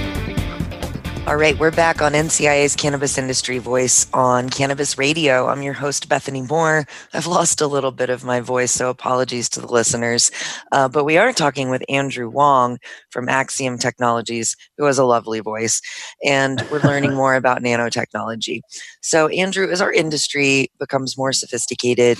All 1.29 1.37
right, 1.37 1.59
we're 1.59 1.69
back 1.69 2.01
on 2.01 2.13
NCIA's 2.13 2.75
Cannabis 2.75 3.15
Industry 3.15 3.59
Voice 3.59 4.07
on 4.13 4.49
Cannabis 4.49 4.97
Radio. 4.97 5.47
I'm 5.47 5.61
your 5.61 5.75
host, 5.75 6.09
Bethany 6.09 6.41
Moore. 6.41 6.87
I've 7.13 7.27
lost 7.27 7.61
a 7.61 7.67
little 7.67 7.91
bit 7.91 8.09
of 8.09 8.23
my 8.23 8.39
voice, 8.39 8.71
so 8.71 8.89
apologies 8.89 9.47
to 9.49 9.61
the 9.61 9.71
listeners. 9.71 10.31
Uh, 10.71 10.89
but 10.89 11.03
we 11.03 11.19
are 11.19 11.31
talking 11.31 11.69
with 11.69 11.83
Andrew 11.87 12.27
Wong 12.31 12.79
from 13.11 13.27
Axiomm 13.27 13.79
Technologies, 13.79 14.57
who 14.79 14.85
has 14.85 14.97
a 14.97 15.05
lovely 15.05 15.39
voice, 15.39 15.83
and 16.25 16.65
we're 16.71 16.81
learning 16.81 17.13
more 17.13 17.35
about 17.35 17.61
nanotechnology. 17.61 18.61
So, 19.03 19.27
Andrew, 19.27 19.69
as 19.69 19.81
our 19.81 19.93
industry 19.93 20.71
becomes 20.79 21.15
more 21.15 21.31
sophisticated, 21.31 22.17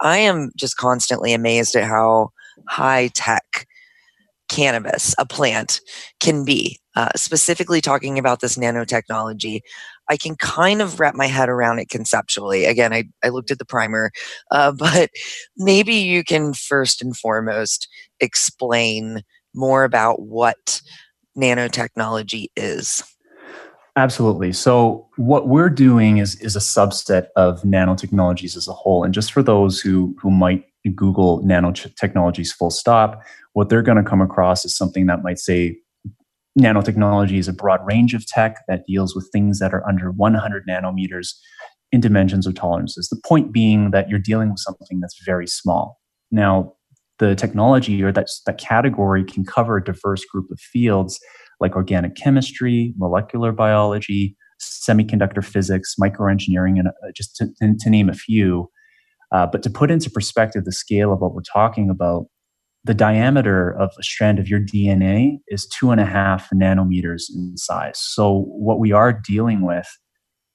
I 0.00 0.18
am 0.18 0.50
just 0.56 0.76
constantly 0.76 1.32
amazed 1.32 1.76
at 1.76 1.84
how 1.84 2.30
high 2.68 3.12
tech 3.14 3.68
cannabis, 4.48 5.14
a 5.18 5.24
plant, 5.24 5.80
can 6.18 6.44
be. 6.44 6.79
Uh, 6.96 7.08
specifically 7.14 7.80
talking 7.80 8.18
about 8.18 8.40
this 8.40 8.56
nanotechnology, 8.56 9.60
I 10.08 10.16
can 10.16 10.34
kind 10.34 10.82
of 10.82 10.98
wrap 10.98 11.14
my 11.14 11.26
head 11.26 11.48
around 11.48 11.78
it 11.78 11.88
conceptually. 11.88 12.64
Again, 12.64 12.92
I, 12.92 13.04
I 13.22 13.28
looked 13.28 13.52
at 13.52 13.58
the 13.58 13.64
primer, 13.64 14.10
uh, 14.50 14.72
but 14.78 15.10
maybe 15.56 15.94
you 15.94 16.24
can 16.24 16.52
first 16.52 17.00
and 17.00 17.16
foremost 17.16 17.88
explain 18.18 19.22
more 19.54 19.84
about 19.84 20.22
what 20.22 20.82
nanotechnology 21.38 22.46
is. 22.56 23.04
Absolutely. 23.96 24.52
So 24.52 25.08
what 25.16 25.48
we're 25.48 25.68
doing 25.68 26.18
is 26.18 26.40
is 26.40 26.54
a 26.54 26.60
subset 26.60 27.26
of 27.36 27.60
nanotechnologies 27.62 28.56
as 28.56 28.68
a 28.68 28.72
whole. 28.72 29.04
And 29.04 29.12
just 29.12 29.32
for 29.32 29.42
those 29.42 29.80
who 29.80 30.16
who 30.20 30.30
might 30.30 30.64
Google 30.94 31.42
nanotechnologies 31.42 32.50
full 32.52 32.70
stop, 32.70 33.22
what 33.52 33.68
they're 33.68 33.82
going 33.82 34.02
to 34.02 34.08
come 34.08 34.20
across 34.20 34.64
is 34.64 34.76
something 34.76 35.06
that 35.06 35.22
might 35.22 35.38
say 35.38 35.78
nanotechnology 36.58 37.38
is 37.38 37.48
a 37.48 37.52
broad 37.52 37.80
range 37.84 38.14
of 38.14 38.26
tech 38.26 38.58
that 38.68 38.84
deals 38.86 39.14
with 39.14 39.28
things 39.32 39.58
that 39.58 39.72
are 39.72 39.86
under 39.88 40.10
100 40.10 40.64
nanometers 40.68 41.34
in 41.92 42.00
dimensions 42.00 42.46
or 42.46 42.52
tolerances. 42.52 43.08
The 43.08 43.20
point 43.24 43.52
being 43.52 43.90
that 43.90 44.08
you're 44.08 44.18
dealing 44.18 44.50
with 44.50 44.60
something 44.60 45.00
that's 45.00 45.20
very 45.24 45.46
small. 45.46 45.98
Now, 46.30 46.74
the 47.18 47.34
technology 47.34 48.02
or 48.02 48.12
that, 48.12 48.28
that 48.46 48.58
category 48.58 49.24
can 49.24 49.44
cover 49.44 49.76
a 49.76 49.84
diverse 49.84 50.24
group 50.24 50.50
of 50.50 50.58
fields 50.58 51.20
like 51.60 51.76
organic 51.76 52.16
chemistry, 52.16 52.94
molecular 52.96 53.52
biology, 53.52 54.36
semiconductor 54.60 55.44
physics, 55.44 55.94
microengineering, 56.00 56.78
and 56.78 56.88
uh, 56.88 57.12
just 57.14 57.36
to, 57.36 57.48
to, 57.78 57.90
name 57.90 58.08
a 58.08 58.14
few. 58.14 58.70
Uh, 59.32 59.46
but 59.46 59.62
to 59.62 59.70
put 59.70 59.90
into 59.90 60.10
perspective 60.10 60.64
the 60.64 60.72
scale 60.72 61.12
of 61.12 61.20
what 61.20 61.34
we're 61.34 61.42
talking 61.42 61.90
about, 61.90 62.26
the 62.84 62.94
diameter 62.94 63.70
of 63.78 63.90
a 63.98 64.02
strand 64.02 64.38
of 64.38 64.48
your 64.48 64.60
DNA 64.60 65.38
is 65.48 65.66
two 65.66 65.90
and 65.90 66.00
a 66.00 66.06
half 66.06 66.48
nanometers 66.50 67.24
in 67.34 67.56
size. 67.56 68.00
So 68.00 68.44
what 68.48 68.78
we 68.78 68.92
are 68.92 69.12
dealing 69.12 69.66
with 69.66 69.86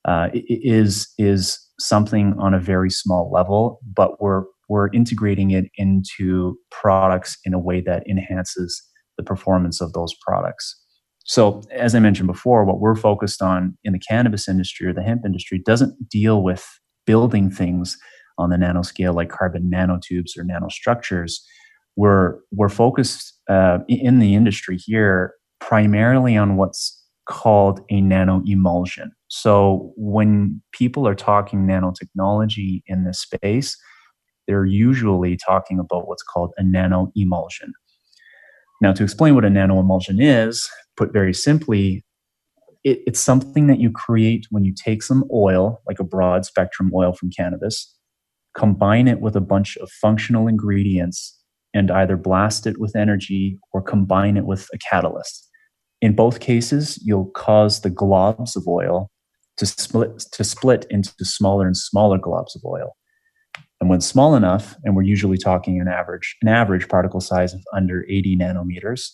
uh, 0.06 0.30
is 0.34 1.08
is 1.18 1.60
something 1.80 2.36
on 2.40 2.54
a 2.54 2.60
very 2.60 2.90
small 2.90 3.32
level, 3.32 3.80
but 3.86 4.22
we're 4.22 4.44
we're 4.70 4.90
integrating 4.92 5.52
it 5.52 5.66
into 5.78 6.58
products 6.72 7.38
in 7.46 7.54
a 7.54 7.60
way 7.60 7.82
that 7.82 8.08
enhances 8.08 8.82
the 9.18 9.24
performance 9.24 9.82
of 9.82 9.94
those 9.94 10.14
products. 10.26 10.82
So, 11.26 11.62
as 11.72 11.96
I 11.96 12.00
mentioned 12.00 12.28
before, 12.28 12.66
what 12.66 12.80
we're 12.80 12.96
focused 12.96 13.42
on 13.42 13.78
in 13.84 13.94
the 13.94 14.00
cannabis 14.00 14.48
industry 14.48 14.88
or 14.88 14.94
the 14.94 15.02
hemp 15.02 15.24
industry 15.26 15.62
doesn't 15.64 16.10
deal 16.10 16.44
with 16.44 16.66
building 17.06 17.50
things 17.50 17.98
on 18.38 18.50
the 18.50 18.58
nanoscale 18.58 19.16
like 19.16 19.30
carbon 19.30 19.72
nanotubes 19.74 20.38
or 20.38 20.44
nanostructures. 20.44 21.34
We're 21.96 22.40
we're 22.52 22.70
focused 22.70 23.34
uh, 23.50 23.80
in 23.88 24.20
the 24.20 24.36
industry 24.36 24.78
here 24.78 25.34
primarily 25.60 26.36
on 26.38 26.58
what's 26.58 27.02
called 27.28 27.82
a 27.90 28.02
nano 28.02 28.42
emulsion. 28.46 29.12
So 29.28 29.94
when 29.96 30.62
people 30.72 31.08
are 31.08 31.16
talking 31.16 31.66
nanotechnology 31.66 32.84
in 32.86 33.04
this 33.04 33.20
space, 33.20 33.78
they're 34.48 34.66
usually 34.66 35.38
talking 35.38 35.80
about 35.80 36.08
what's 36.08 36.24
called 36.24 36.52
a 36.58 36.64
nano 36.64 37.12
emulsion. 37.16 37.74
Now, 38.82 38.94
to 38.94 39.04
explain 39.04 39.36
what 39.36 39.46
a 39.46 39.50
nano 39.50 39.80
emulsion 39.80 40.22
is, 40.22 40.70
put 40.98 41.14
very 41.14 41.34
simply, 41.34 42.04
it, 42.84 43.00
it's 43.08 43.20
something 43.20 43.68
that 43.68 43.80
you 43.80 43.90
create 43.92 44.46
when 44.52 44.64
you 44.64 44.74
take 44.76 45.02
some 45.02 45.24
oil, 45.34 45.82
like 45.88 46.00
a 46.00 46.04
broad 46.04 46.46
spectrum 46.46 46.92
oil 46.94 47.14
from 47.14 47.32
cannabis, 47.32 47.96
combine 48.56 49.08
it 49.08 49.22
with 49.22 49.36
a 49.36 49.42
bunch 49.42 49.78
of 49.78 49.90
functional 49.90 50.48
ingredients, 50.48 51.35
and 51.76 51.92
either 51.92 52.18
blast 52.18 52.66
it 52.66 52.80
with 52.80 52.96
energy 52.96 53.60
or 53.74 53.82
combine 53.82 54.38
it 54.38 54.46
with 54.46 54.68
a 54.74 54.78
catalyst. 54.78 55.48
In 56.02 56.16
both 56.16 56.40
cases, 56.40 56.98
you'll 57.04 57.30
cause 57.32 57.82
the 57.82 57.92
globs 57.92 58.56
of 58.56 58.68
oil 58.68 59.12
to 59.58 59.66
split, 59.66 60.20
to 60.32 60.44
split 60.44 60.86
into 60.90 61.14
smaller 61.24 61.68
and 61.68 61.78
smaller 61.78 62.18
globs 62.18 62.56
of 62.56 62.64
oil. 62.66 62.96
And 63.82 63.90
when 63.90 64.02
small 64.02 64.36
enough, 64.36 64.76
and 64.84 64.96
we're 64.96 65.04
usually 65.04 65.38
talking 65.38 65.80
an 65.82 65.88
average, 65.88 66.38
an 66.42 66.48
average 66.48 66.88
particle 66.88 67.20
size 67.20 67.54
of 67.54 67.62
under 67.74 68.06
80 68.10 68.38
nanometers, 68.38 69.10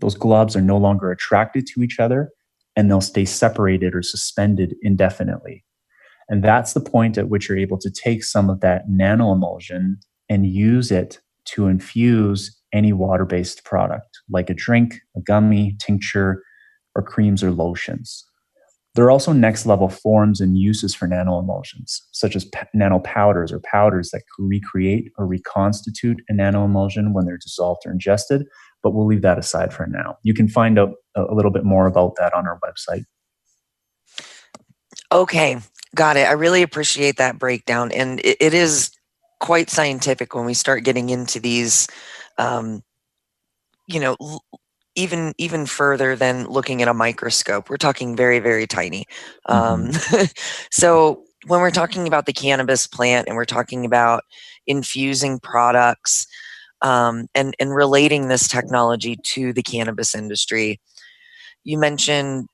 those 0.00 0.16
globs 0.16 0.54
are 0.54 0.60
no 0.60 0.76
longer 0.76 1.10
attracted 1.10 1.66
to 1.68 1.82
each 1.82 1.98
other 1.98 2.30
and 2.76 2.90
they'll 2.90 3.00
stay 3.00 3.24
separated 3.24 3.94
or 3.94 4.02
suspended 4.02 4.74
indefinitely. 4.82 5.64
And 6.28 6.42
that's 6.42 6.72
the 6.72 6.80
point 6.80 7.16
at 7.16 7.28
which 7.28 7.48
you're 7.48 7.58
able 7.58 7.78
to 7.78 7.90
take 7.90 8.24
some 8.24 8.50
of 8.50 8.60
that 8.60 8.84
nano 8.88 9.32
emulsion 9.32 9.98
and 10.28 10.46
use 10.46 10.90
it 10.90 11.20
to 11.46 11.66
infuse 11.66 12.56
any 12.72 12.92
water 12.92 13.24
based 13.24 13.64
product 13.64 14.20
like 14.30 14.50
a 14.50 14.54
drink, 14.54 14.96
a 15.16 15.20
gummy, 15.20 15.76
tincture, 15.78 16.42
or 16.94 17.02
creams 17.02 17.42
or 17.42 17.50
lotions. 17.50 18.24
There 18.94 19.04
are 19.04 19.10
also 19.10 19.32
next 19.32 19.66
level 19.66 19.88
forms 19.88 20.40
and 20.40 20.56
uses 20.56 20.94
for 20.94 21.08
nanoemulsions, 21.08 21.98
such 22.12 22.36
as 22.36 22.44
p- 22.44 22.60
nanopowders 22.76 23.50
or 23.50 23.58
powders 23.60 24.10
that 24.10 24.22
recreate 24.38 25.10
or 25.18 25.26
reconstitute 25.26 26.20
a 26.30 26.32
nanoemulsion 26.32 27.12
when 27.12 27.24
they're 27.24 27.36
dissolved 27.36 27.82
or 27.86 27.90
ingested, 27.90 28.46
but 28.84 28.90
we'll 28.90 29.06
leave 29.06 29.22
that 29.22 29.38
aside 29.38 29.74
for 29.74 29.88
now. 29.88 30.16
You 30.22 30.32
can 30.32 30.46
find 30.46 30.78
out 30.78 30.90
uh, 31.16 31.26
a 31.28 31.34
little 31.34 31.50
bit 31.50 31.64
more 31.64 31.86
about 31.86 32.14
that 32.18 32.32
on 32.34 32.46
our 32.46 32.60
website. 32.60 33.04
Okay, 35.10 35.58
got 35.96 36.16
it. 36.16 36.28
I 36.28 36.32
really 36.32 36.62
appreciate 36.62 37.16
that 37.16 37.36
breakdown. 37.36 37.90
And 37.90 38.20
it, 38.20 38.36
it 38.40 38.54
is 38.54 38.90
quite 39.44 39.68
scientific 39.68 40.34
when 40.34 40.46
we 40.46 40.54
start 40.54 40.84
getting 40.84 41.10
into 41.10 41.38
these 41.38 41.86
um, 42.38 42.82
you 43.86 44.00
know 44.00 44.16
even 44.94 45.34
even 45.36 45.66
further 45.66 46.16
than 46.16 46.46
looking 46.46 46.80
at 46.80 46.88
a 46.88 46.94
microscope 46.94 47.68
we're 47.68 47.76
talking 47.76 48.16
very 48.16 48.38
very 48.38 48.66
tiny 48.66 49.04
um, 49.50 49.88
mm-hmm. 49.88 50.16
um, 50.16 50.26
so 50.70 51.22
when 51.46 51.60
we're 51.60 51.70
talking 51.70 52.06
about 52.06 52.24
the 52.24 52.32
cannabis 52.32 52.86
plant 52.86 53.28
and 53.28 53.36
we're 53.36 53.44
talking 53.44 53.84
about 53.84 54.22
infusing 54.66 55.38
products 55.38 56.26
um, 56.80 57.26
and 57.34 57.54
and 57.60 57.74
relating 57.74 58.28
this 58.28 58.48
technology 58.48 59.14
to 59.24 59.52
the 59.52 59.62
cannabis 59.62 60.14
industry 60.14 60.80
you 61.64 61.76
mentioned 61.76 62.48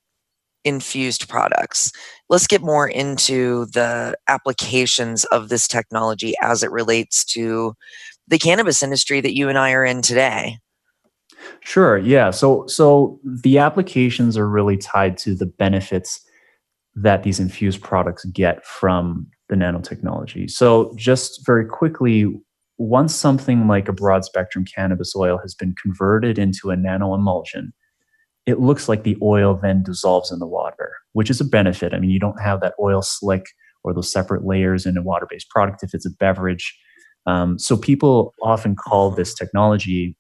infused 0.65 1.29
products 1.29 1.93
let's 2.29 2.47
get 2.47 2.63
more 2.63 2.89
into 2.89 3.67
the 3.67 4.17
applications 4.29 5.25
of 5.27 5.49
this 5.49 5.67
technology 5.67 6.35
as 6.43 6.63
it 6.63 6.71
relates 6.71 7.25
to 7.25 7.75
the 8.29 8.39
cannabis 8.39 8.83
industry 8.83 9.21
that 9.21 9.35
you 9.35 9.49
and 9.49 9.59
i 9.59 9.73
are 9.73 9.85
in 9.85 10.03
today 10.03 10.59
Sure. 11.61 11.99
Yeah. 11.99 12.31
So 12.31 12.67
so 12.67 13.19
the 13.25 13.59
applications 13.59 14.37
are 14.37 14.49
really 14.49 14.77
tied 14.77 15.17
to 15.19 15.35
the 15.35 15.47
benefits 15.47 16.21
that 16.95 17.23
these 17.23 17.41
infused 17.41 17.81
products 17.81 18.25
get 18.27 18.65
from 18.65 19.27
the 19.49 19.57
nanotechnology. 19.57 20.51
So 20.51 20.95
just 20.97 21.45
very 21.47 21.65
quickly, 21.65 22.27
once 22.79 23.15
something 23.15 23.69
like 23.69 23.89
a 23.89 23.93
broad 23.93 24.25
spectrum 24.25 24.65
cannabis 24.65 25.15
oil 25.15 25.39
has 25.39 25.55
been 25.55 25.75
converted 25.81 26.39
into 26.39 26.71
a 26.71 26.77
nano 26.77 27.15
emulsion, 27.15 27.73
it 28.47 28.61
looks 28.61 28.89
like 28.89 29.03
the 29.03 29.17
oil 29.23 29.59
then 29.61 29.83
dissolves 29.83 30.31
in 30.31 30.39
the 30.39 30.47
water, 30.47 30.93
which 31.13 31.31
is 31.31 31.41
a 31.41 31.45
benefit. 31.45 31.95
I 31.95 31.99
mean, 31.99 32.11
you 32.11 32.19
don't 32.19 32.41
have 32.41 32.61
that 32.61 32.75
oil 32.81 33.03
slick 33.03 33.47
or 33.85 33.95
those 33.95 34.13
separate 34.13 34.45
layers 34.45 34.87
in 34.87 34.97
a 34.97 35.03
water 35.03 35.27
based 35.29 35.49
product 35.51 35.83
if 35.83 35.95
it's 35.95 36.07
a 36.07 36.11
beverage. 36.19 36.77
Um, 37.27 37.59
so 37.59 37.77
people 37.77 38.35
often 38.43 38.75
call 38.75 39.11
this 39.11 39.35
technology 39.35 40.17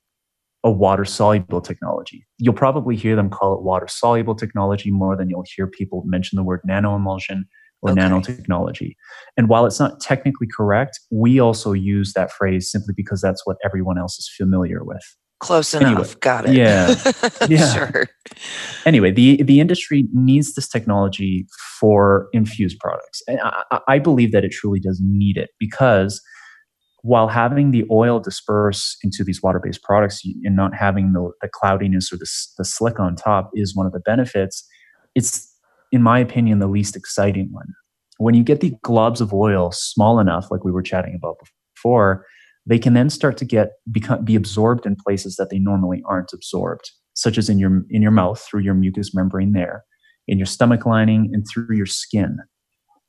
a 0.62 0.70
water 0.70 1.04
soluble 1.04 1.62
technology. 1.62 2.26
You'll 2.38 2.54
probably 2.54 2.94
hear 2.94 3.16
them 3.16 3.30
call 3.30 3.54
it 3.54 3.62
water 3.62 3.88
soluble 3.88 4.35
technology 4.35 4.90
more 4.90 5.16
than 5.16 5.30
you'll 5.30 5.44
hear 5.56 5.66
people 5.66 6.02
mention 6.04 6.37
the 6.37 6.42
word 6.42 6.61
nano 6.64 6.94
emulsion 6.94 7.46
or 7.83 7.92
okay. 7.92 8.02
nanotechnology. 8.02 8.94
And 9.38 9.48
while 9.48 9.64
it's 9.64 9.80
not 9.80 10.00
technically 10.00 10.48
correct, 10.54 11.00
we 11.11 11.40
also 11.40 11.72
use 11.72 12.12
that 12.12 12.30
phrase 12.30 12.70
simply 12.70 12.92
because 12.94 13.22
that's 13.22 13.46
what 13.46 13.56
everyone 13.64 13.98
else 13.98 14.18
is 14.18 14.30
familiar 14.37 14.85
with. 14.85 15.02
Close 15.40 15.74
enough. 15.74 15.92
Anyway, 15.92 16.14
Got 16.20 16.48
it. 16.48 16.55
Yeah. 16.55 16.94
yeah. 17.48 17.72
sure. 17.72 18.07
Anyway, 18.87 19.11
the, 19.11 19.42
the 19.42 19.59
industry 19.59 20.07
needs 20.12 20.55
this 20.55 20.68
technology 20.68 21.46
for 21.79 22.29
infused 22.33 22.79
products. 22.79 23.22
And 23.26 23.40
I, 23.42 23.81
I 23.88 23.98
believe 23.98 24.33
that 24.33 24.44
it 24.44 24.53
truly 24.53 24.81
does 24.81 25.00
need 25.03 25.37
it 25.37 25.50
because 25.59 26.20
while 27.03 27.29
having 27.29 27.70
the 27.70 27.85
oil 27.90 28.20
disperse 28.20 28.96
into 29.03 29.24
these 29.24 29.42
water-based 29.42 29.83
products 29.83 30.22
and 30.44 30.55
not 30.55 30.74
having 30.74 31.12
the, 31.12 31.31
the 31.40 31.48
cloudiness 31.48 32.12
or 32.12 32.16
the, 32.16 32.29
the 32.59 32.64
slick 32.64 33.00
on 33.00 33.16
top 33.16 33.50
is 33.55 33.74
one 33.74 33.87
of 33.87 33.92
the 33.92 34.00
benefits 34.00 34.66
it's 35.14 35.50
in 35.92 36.03
my 36.03 36.18
opinion 36.18 36.59
the 36.59 36.66
least 36.66 36.96
exciting 36.96 37.48
one 37.53 37.66
when 38.18 38.35
you 38.35 38.42
get 38.42 38.61
the 38.61 38.72
globs 38.85 39.20
of 39.20 39.33
oil 39.33 39.70
small 39.72 40.18
enough 40.18 40.50
like 40.50 40.64
we 40.64 40.72
were 40.72 40.83
chatting 40.83 41.14
about 41.14 41.37
before 41.74 42.26
they 42.66 42.79
can 42.79 42.94
then 42.94 43.11
start 43.11 43.37
to 43.38 43.44
get 43.44 43.70
become 43.90 44.25
be 44.25 44.35
absorbed 44.35 44.87
in 44.87 44.96
places 44.96 45.37
that 45.37 45.51
they 45.51 45.59
normally 45.59 46.03
aren't 46.07 46.33
absorbed 46.33 46.90
such 47.14 47.38
as 47.38 47.49
in 47.49 47.59
your 47.59 47.83
in 47.90 48.03
your 48.03 48.11
mouth 48.11 48.40
through 48.40 48.61
your 48.61 48.75
mucous 48.75 49.14
membrane 49.14 49.53
there 49.53 49.85
in 50.29 50.38
your 50.38 50.46
stomach 50.46 50.87
lining 50.87 51.31
and 51.33 51.44
through 51.53 51.77
your 51.77 51.87
skin. 51.87 52.38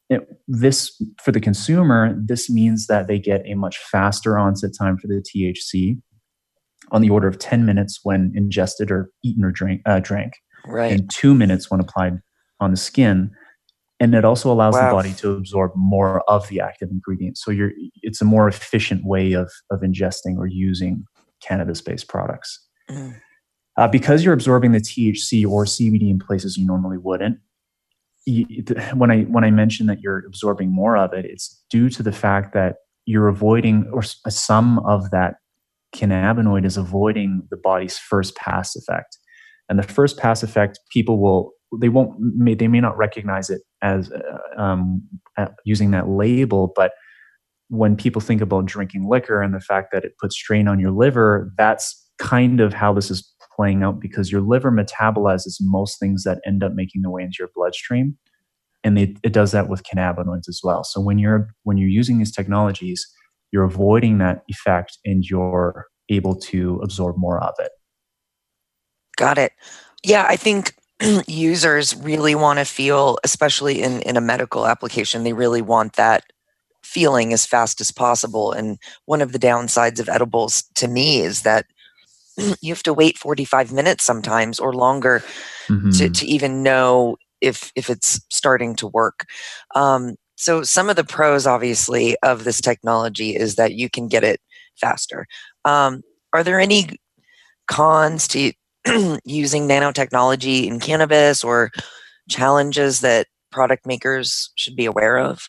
It, 0.09 0.27
this 0.47 1.01
for 1.23 1.31
the 1.31 1.39
consumer 1.39 2.13
this 2.17 2.49
means 2.49 2.87
that 2.87 3.07
they 3.07 3.17
get 3.17 3.43
a 3.45 3.53
much 3.53 3.77
faster 3.77 4.37
onset 4.37 4.71
time 4.77 4.97
for 4.97 5.07
the 5.07 5.23
thc 5.23 6.01
on 6.91 7.01
the 7.01 7.09
order 7.09 7.29
of 7.29 7.39
10 7.39 7.65
minutes 7.65 8.01
when 8.03 8.33
ingested 8.35 8.91
or 8.91 9.09
eaten 9.23 9.45
or 9.45 9.51
drink, 9.51 9.81
uh, 9.85 10.01
drank 10.01 10.33
right. 10.67 10.91
and 10.91 11.09
two 11.09 11.33
minutes 11.33 11.71
when 11.71 11.79
applied 11.79 12.19
on 12.59 12.71
the 12.71 12.77
skin 12.77 13.31
and 14.01 14.13
it 14.13 14.25
also 14.25 14.51
allows 14.51 14.73
wow. 14.73 14.87
the 14.87 14.93
body 14.93 15.13
to 15.13 15.31
absorb 15.31 15.71
more 15.75 16.21
of 16.29 16.47
the 16.49 16.59
active 16.59 16.89
ingredient 16.91 17.37
so 17.37 17.51
you're 17.51 17.71
it's 18.01 18.21
a 18.21 18.25
more 18.25 18.47
efficient 18.47 19.05
way 19.05 19.33
of 19.33 19.49
of 19.69 19.79
ingesting 19.79 20.37
or 20.37 20.47
using 20.47 21.05
cannabis 21.41 21.81
based 21.81 22.09
products 22.09 22.67
mm. 22.89 23.15
uh, 23.77 23.87
because 23.87 24.25
you're 24.25 24.33
absorbing 24.33 24.73
the 24.73 24.79
thc 24.79 25.47
or 25.47 25.65
cbd 25.65 26.09
in 26.09 26.19
places 26.19 26.57
you 26.57 26.65
normally 26.65 26.97
wouldn't 26.97 27.37
when 28.93 29.09
I 29.09 29.21
when 29.23 29.43
I 29.43 29.51
mention 29.51 29.87
that 29.87 30.01
you're 30.01 30.23
absorbing 30.27 30.73
more 30.73 30.95
of 30.95 31.13
it, 31.13 31.25
it's 31.25 31.63
due 31.69 31.89
to 31.89 32.03
the 32.03 32.11
fact 32.11 32.53
that 32.53 32.75
you're 33.05 33.27
avoiding, 33.27 33.89
or 33.91 34.03
some 34.03 34.79
of 34.79 35.09
that 35.11 35.35
cannabinoid 35.95 36.65
is 36.65 36.77
avoiding 36.77 37.47
the 37.49 37.57
body's 37.57 37.97
first 37.97 38.35
pass 38.35 38.75
effect. 38.75 39.17
And 39.69 39.79
the 39.79 39.83
first 39.83 40.17
pass 40.17 40.43
effect, 40.43 40.79
people 40.91 41.19
will 41.19 41.53
they 41.79 41.89
won't 41.89 42.19
may, 42.19 42.53
they 42.53 42.67
may 42.67 42.81
not 42.81 42.97
recognize 42.97 43.49
it 43.49 43.61
as 43.81 44.11
uh, 44.11 44.61
um, 44.61 45.01
using 45.65 45.91
that 45.91 46.09
label, 46.09 46.71
but 46.75 46.91
when 47.69 47.95
people 47.95 48.21
think 48.21 48.41
about 48.41 48.65
drinking 48.65 49.07
liquor 49.07 49.41
and 49.41 49.53
the 49.53 49.61
fact 49.61 49.91
that 49.93 50.03
it 50.03 50.17
puts 50.19 50.35
strain 50.35 50.67
on 50.67 50.79
your 50.79 50.91
liver, 50.91 51.51
that's 51.57 52.09
kind 52.19 52.59
of 52.59 52.73
how 52.73 52.93
this 52.93 53.09
is 53.09 53.33
playing 53.55 53.83
out 53.83 53.99
because 53.99 54.31
your 54.31 54.41
liver 54.41 54.71
metabolizes 54.71 55.55
most 55.61 55.99
things 55.99 56.23
that 56.23 56.41
end 56.45 56.63
up 56.63 56.73
making 56.73 57.01
their 57.01 57.11
way 57.11 57.23
into 57.23 57.37
your 57.39 57.49
bloodstream. 57.55 58.17
And 58.83 58.97
it 58.97 59.31
does 59.31 59.51
that 59.51 59.69
with 59.69 59.83
cannabinoids 59.83 60.49
as 60.49 60.59
well. 60.63 60.83
So 60.83 60.99
when 60.99 61.19
you're 61.19 61.49
when 61.63 61.77
you're 61.77 61.87
using 61.87 62.17
these 62.17 62.31
technologies 62.31 63.05
you're 63.51 63.63
avoiding 63.63 64.17
that 64.19 64.43
effect 64.47 64.97
and 65.05 65.23
you're 65.25 65.87
able 66.09 66.35
to 66.35 66.79
absorb 66.83 67.17
more 67.17 67.41
of 67.43 67.53
it. 67.59 67.71
Got 69.17 69.37
it. 69.37 69.53
Yeah 70.03 70.25
i 70.27 70.35
think 70.35 70.73
users 71.27 71.95
really 71.95 72.35
want 72.35 72.59
to 72.59 72.65
feel 72.65 73.17
especially 73.23 73.81
in 73.81 74.01
in 74.01 74.17
a 74.17 74.21
medical 74.21 74.67
application 74.67 75.23
they 75.23 75.33
really 75.33 75.61
want 75.61 75.93
that 75.93 76.23
feeling 76.83 77.31
as 77.31 77.45
fast 77.45 77.79
as 77.79 77.91
possible. 77.91 78.51
And 78.51 78.77
one 79.05 79.21
of 79.21 79.31
the 79.31 79.39
downsides 79.39 79.99
of 79.99 80.09
edibles 80.09 80.63
to 80.75 80.87
me 80.87 81.21
is 81.21 81.43
that 81.43 81.65
you 82.61 82.73
have 82.73 82.83
to 82.83 82.93
wait 82.93 83.17
45 83.17 83.71
minutes 83.71 84.03
sometimes 84.03 84.59
or 84.59 84.73
longer 84.73 85.23
mm-hmm. 85.67 85.91
to, 85.91 86.09
to 86.09 86.25
even 86.25 86.63
know 86.63 87.17
if 87.39 87.71
if 87.75 87.89
it's 87.89 88.19
starting 88.29 88.75
to 88.75 88.87
work. 88.87 89.25
Um, 89.73 90.15
so 90.35 90.63
some 90.63 90.89
of 90.89 90.95
the 90.95 91.03
pros, 91.03 91.45
obviously, 91.45 92.15
of 92.23 92.43
this 92.43 92.61
technology 92.61 93.35
is 93.35 93.55
that 93.55 93.73
you 93.73 93.89
can 93.89 94.07
get 94.07 94.23
it 94.23 94.41
faster. 94.75 95.27
Um, 95.65 96.01
are 96.33 96.43
there 96.43 96.59
any 96.59 96.89
cons 97.67 98.27
to 98.29 98.51
using 99.25 99.67
nanotechnology 99.67 100.65
in 100.65 100.79
cannabis 100.79 101.43
or 101.43 101.71
challenges 102.29 103.01
that 103.01 103.27
product 103.51 103.85
makers 103.85 104.51
should 104.55 104.75
be 104.75 104.85
aware 104.85 105.17
of? 105.17 105.47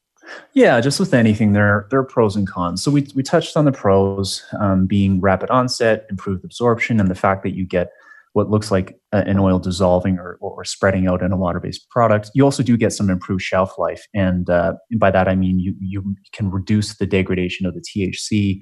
Yeah, 0.55 0.81
just 0.81 1.01
with 1.01 1.14
anything, 1.14 1.53
there 1.53 1.87
there 1.90 1.99
are 1.99 2.05
pros 2.05 2.37
and 2.37 2.47
cons. 2.47 2.83
So 2.83 2.90
we 2.90 3.09
we 3.14 3.23
touched 3.23 3.57
on 3.57 3.64
the 3.64 3.73
pros 3.73 4.45
um, 4.59 4.87
being 4.87 5.21
rapid 5.21 5.51
onset, 5.51 6.07
improved 6.11 6.45
absorption, 6.45 7.01
and 7.01 7.11
the 7.11 7.14
fact 7.14 7.42
that 7.42 7.55
you 7.55 7.66
get 7.66 7.90
what 8.35 8.49
looks 8.49 8.71
like 8.71 8.99
an 9.12 9.38
oil 9.38 9.59
dissolving 9.59 10.18
or, 10.18 10.38
or 10.40 10.64
spreading 10.64 11.07
out 11.07 11.23
in 11.23 11.33
a 11.33 11.37
water-based 11.37 11.90
product. 11.90 12.31
You 12.33 12.45
also 12.45 12.62
do 12.62 12.79
get 12.79 12.92
some 12.95 13.11
improved 13.11 13.42
shelf 13.42 13.79
life, 13.79 14.07
and, 14.14 14.49
uh, 14.49 14.73
and 14.90 14.99
by 14.99 15.11
that 15.11 15.29
I 15.29 15.35
mean 15.35 15.59
you 15.59 15.75
you 15.81 16.16
can 16.33 16.51
reduce 16.51 16.97
the 16.97 17.07
degradation 17.07 17.66
of 17.66 17.75
the 17.75 17.81
THC 17.83 18.61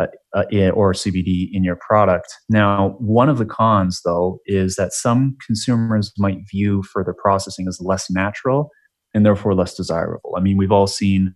uh, 0.00 0.06
uh, 0.34 0.70
or 0.70 0.92
CBD 0.92 1.48
in 1.52 1.64
your 1.64 1.76
product. 1.76 2.26
Now, 2.48 2.96
one 2.98 3.28
of 3.28 3.38
the 3.38 3.44
cons, 3.44 4.00
though, 4.04 4.38
is 4.46 4.76
that 4.76 4.92
some 4.92 5.36
consumers 5.44 6.12
might 6.18 6.38
view 6.50 6.82
further 6.82 7.14
processing 7.14 7.66
as 7.68 7.80
less 7.80 8.10
natural 8.10 8.70
and 9.14 9.26
therefore 9.26 9.54
less 9.54 9.74
desirable. 9.74 10.34
I 10.36 10.40
mean, 10.40 10.56
we've 10.56 10.72
all 10.72 10.86
seen 10.86 11.34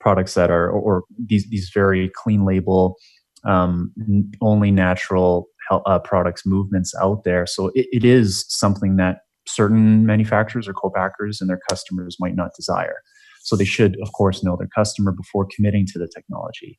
products 0.00 0.34
that 0.34 0.50
are, 0.50 0.68
or, 0.68 0.80
or 0.80 1.04
these 1.26 1.48
these 1.48 1.70
very 1.72 2.10
clean 2.14 2.44
label, 2.44 2.96
um, 3.44 3.92
only 4.40 4.70
natural 4.70 5.46
uh, 5.70 5.98
products 6.00 6.44
movements 6.44 6.92
out 7.00 7.24
there. 7.24 7.46
So 7.46 7.68
it, 7.74 7.86
it 7.92 8.04
is 8.04 8.44
something 8.48 8.96
that 8.96 9.18
certain 9.46 10.06
manufacturers 10.06 10.68
or 10.68 10.72
co-packers 10.72 11.40
and 11.40 11.48
their 11.48 11.60
customers 11.68 12.16
might 12.20 12.36
not 12.36 12.50
desire. 12.56 12.96
So 13.42 13.56
they 13.56 13.64
should, 13.64 13.96
of 14.02 14.12
course, 14.12 14.44
know 14.44 14.56
their 14.56 14.68
customer 14.68 15.12
before 15.12 15.46
committing 15.54 15.86
to 15.92 15.98
the 15.98 16.08
technology. 16.08 16.78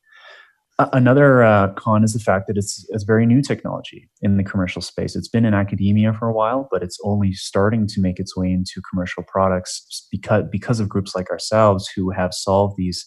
Another 0.79 1.43
uh, 1.43 1.71
con 1.75 2.03
is 2.03 2.13
the 2.13 2.19
fact 2.19 2.47
that 2.47 2.57
it's, 2.57 2.83
it's 2.89 3.03
very 3.03 3.27
new 3.27 3.43
technology 3.43 4.09
in 4.23 4.37
the 4.37 4.43
commercial 4.43 4.81
space. 4.81 5.15
It's 5.15 5.27
been 5.27 5.45
in 5.45 5.53
academia 5.53 6.13
for 6.13 6.27
a 6.27 6.33
while, 6.33 6.67
but 6.71 6.81
it's 6.81 6.97
only 7.03 7.33
starting 7.33 7.85
to 7.87 8.01
make 8.01 8.19
its 8.19 8.35
way 8.35 8.51
into 8.51 8.81
commercial 8.89 9.23
products 9.27 10.07
because 10.09 10.45
because 10.51 10.79
of 10.79 10.89
groups 10.89 11.15
like 11.15 11.29
ourselves 11.29 11.87
who 11.95 12.09
have 12.09 12.33
solved 12.33 12.75
these 12.75 13.05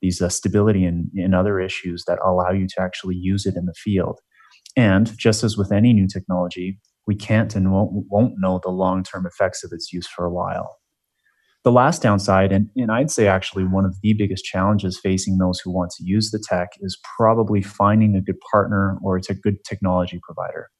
these 0.00 0.22
uh, 0.22 0.28
stability 0.28 0.84
and, 0.84 1.10
and 1.16 1.34
other 1.34 1.58
issues 1.60 2.04
that 2.06 2.18
allow 2.24 2.50
you 2.52 2.68
to 2.68 2.80
actually 2.80 3.16
use 3.16 3.44
it 3.44 3.56
in 3.56 3.66
the 3.66 3.74
field. 3.74 4.20
And 4.76 5.16
just 5.18 5.42
as 5.42 5.56
with 5.56 5.72
any 5.72 5.92
new 5.92 6.06
technology, 6.06 6.80
we 7.06 7.16
can't 7.16 7.54
and 7.56 7.72
won't, 7.72 8.06
won't 8.08 8.34
know 8.38 8.60
the 8.62 8.70
long 8.70 9.02
term 9.02 9.26
effects 9.26 9.64
of 9.64 9.72
its 9.72 9.92
use 9.92 10.06
for 10.06 10.24
a 10.24 10.32
while. 10.32 10.79
The 11.62 11.72
last 11.72 12.00
downside, 12.00 12.52
and, 12.52 12.70
and 12.76 12.90
I'd 12.90 13.10
say 13.10 13.26
actually 13.26 13.64
one 13.64 13.84
of 13.84 13.94
the 14.02 14.14
biggest 14.14 14.44
challenges 14.44 14.98
facing 14.98 15.36
those 15.36 15.60
who 15.60 15.70
want 15.70 15.90
to 15.92 16.04
use 16.04 16.30
the 16.30 16.42
tech, 16.48 16.70
is 16.80 16.98
probably 17.18 17.60
finding 17.60 18.16
a 18.16 18.22
good 18.22 18.38
partner 18.50 18.96
or 19.04 19.18
it's 19.18 19.28
a 19.28 19.34
good 19.34 19.62
technology 19.64 20.18
provider. 20.22 20.70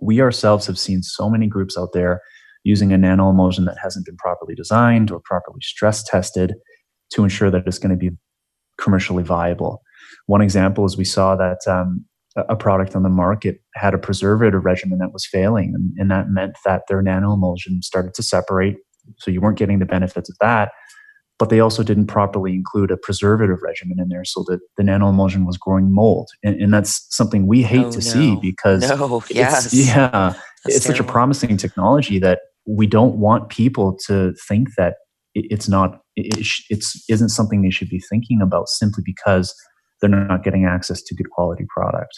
We 0.00 0.20
ourselves 0.20 0.66
have 0.66 0.78
seen 0.78 1.02
so 1.02 1.30
many 1.30 1.46
groups 1.46 1.78
out 1.78 1.90
there 1.92 2.20
using 2.64 2.92
a 2.92 2.98
nano 2.98 3.30
emulsion 3.30 3.64
that 3.66 3.78
hasn't 3.80 4.06
been 4.06 4.16
properly 4.16 4.56
designed 4.56 5.12
or 5.12 5.20
properly 5.24 5.60
stress 5.62 6.02
tested 6.02 6.54
to 7.12 7.22
ensure 7.22 7.50
that 7.50 7.62
it's 7.66 7.78
going 7.78 7.90
to 7.90 7.96
be 7.96 8.10
commercially 8.76 9.22
viable. 9.22 9.82
One 10.26 10.42
example 10.42 10.84
is 10.84 10.96
we 10.96 11.04
saw 11.04 11.36
that 11.36 11.58
um, 11.68 12.04
a 12.36 12.56
product 12.56 12.94
on 12.94 13.04
the 13.04 13.08
market 13.08 13.60
had 13.74 13.94
a 13.94 13.98
preservative 13.98 14.64
regimen 14.64 14.98
that 14.98 15.12
was 15.12 15.26
failing, 15.26 15.72
and, 15.74 15.92
and 15.96 16.10
that 16.10 16.28
meant 16.28 16.56
that 16.64 16.82
their 16.88 17.02
nano 17.02 17.34
emulsion 17.34 17.82
started 17.82 18.14
to 18.14 18.22
separate 18.22 18.76
so 19.18 19.30
you 19.30 19.40
weren't 19.40 19.58
getting 19.58 19.78
the 19.78 19.86
benefits 19.86 20.28
of 20.28 20.36
that. 20.40 20.70
But 21.38 21.50
they 21.50 21.60
also 21.60 21.84
didn't 21.84 22.08
properly 22.08 22.52
include 22.52 22.90
a 22.90 22.96
preservative 22.96 23.58
regimen 23.62 24.00
in 24.00 24.08
there 24.08 24.24
so 24.24 24.44
that 24.48 24.58
the 24.76 24.82
nano 24.82 25.08
emulsion 25.08 25.46
was 25.46 25.56
growing 25.56 25.94
mold. 25.94 26.28
And, 26.42 26.60
and 26.60 26.74
that's 26.74 27.06
something 27.14 27.46
we 27.46 27.62
hate 27.62 27.86
oh, 27.86 27.90
to 27.92 27.98
no. 27.98 28.02
see 28.02 28.36
because 28.42 28.88
no, 28.88 29.22
yes. 29.30 29.72
yeah, 29.72 30.10
that's 30.64 30.76
it's 30.76 30.84
terrible. 30.84 30.98
such 30.98 31.00
a 31.00 31.04
promising 31.04 31.56
technology 31.56 32.18
that 32.18 32.40
we 32.66 32.88
don't 32.88 33.16
want 33.16 33.50
people 33.50 33.96
to 34.06 34.34
think 34.48 34.68
that 34.76 34.94
it's 35.34 35.68
not 35.68 36.00
it, 36.16 36.36
it's 36.70 37.04
isn't 37.08 37.28
something 37.28 37.62
they 37.62 37.70
should 37.70 37.88
be 37.88 38.00
thinking 38.10 38.40
about 38.42 38.68
simply 38.68 39.02
because 39.06 39.54
they're 40.00 40.10
not 40.10 40.42
getting 40.42 40.64
access 40.64 41.02
to 41.02 41.14
good 41.14 41.30
quality 41.30 41.66
product. 41.68 42.12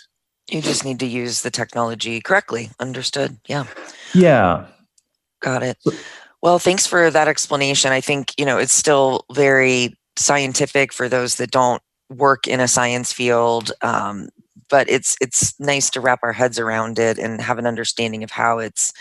You 0.51 0.61
just 0.61 0.85
need 0.85 0.99
to 1.01 1.07
use 1.07 1.43
the 1.43 1.51
technology 1.51 2.21
correctly. 2.21 2.71
Understood. 2.81 3.39
Yeah. 3.47 3.67
Yeah. 4.15 4.67
Got 5.41 5.63
it. 5.63 5.79
Well, 6.43 6.59
thanks 6.59 6.87
for 6.87 7.11
that 7.11 7.29
explanation. 7.29 7.93
I 7.93 8.01
think, 8.01 8.33
you 8.39 8.45
know, 8.47 8.59
it's 8.59 8.73
still 8.73 9.25
very 9.33 9.95
scientific 10.17 10.93
for 10.93 11.09
those 11.09 11.37
that 11.37 11.51
don't 11.51 11.83
work 12.09 12.47
in 12.47 12.61
a 12.61 12.69
science 12.69 13.13
field. 13.13 13.73
Um, 13.83 14.29
but 14.69 14.89
it's 14.89 15.17
it's 15.21 15.59
nice 15.61 15.91
to 15.91 16.01
wrap 16.01 16.21
our 16.23 16.33
heads 16.33 16.59
around 16.59 16.99
it 16.99 17.19
and 17.19 17.41
have 17.41 17.59
an 17.59 17.67
understanding 17.67 18.23
of 18.23 18.31
how 18.31 18.59
it's 18.59 18.93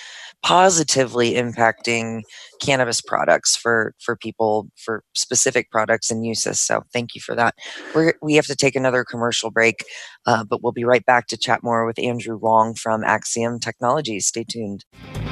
positively 0.43 1.34
impacting 1.34 2.21
cannabis 2.62 3.02
products 3.02 3.56
for 3.56 3.93
for 3.99 4.15
people 4.15 4.69
for 4.78 5.04
specific 5.13 5.69
products 5.69 6.10
and 6.10 6.25
uses 6.25 6.60
so 6.60 6.82
thank 6.93 7.13
you 7.15 7.21
for 7.21 7.36
that. 7.36 7.56
We're, 7.93 8.13
we 8.21 8.36
have 8.36 8.45
to 8.47 8.56
take 8.56 8.75
another 8.75 9.04
commercial 9.04 9.52
break 9.52 9.84
uh, 10.25 10.43
but 10.43 10.63
we'll 10.63 10.71
be 10.71 10.86
right 10.86 11.06
back 11.06 11.28
to 11.28 11.38
chat 11.38 11.63
more 11.63 11.86
with 11.86 11.99
andrew 11.99 12.38
wong 12.38 12.75
from 12.75 13.02
axiomm 13.02 13.62
technologies. 13.62 14.28
Stay 14.28 14.43
tuned. 14.43 14.86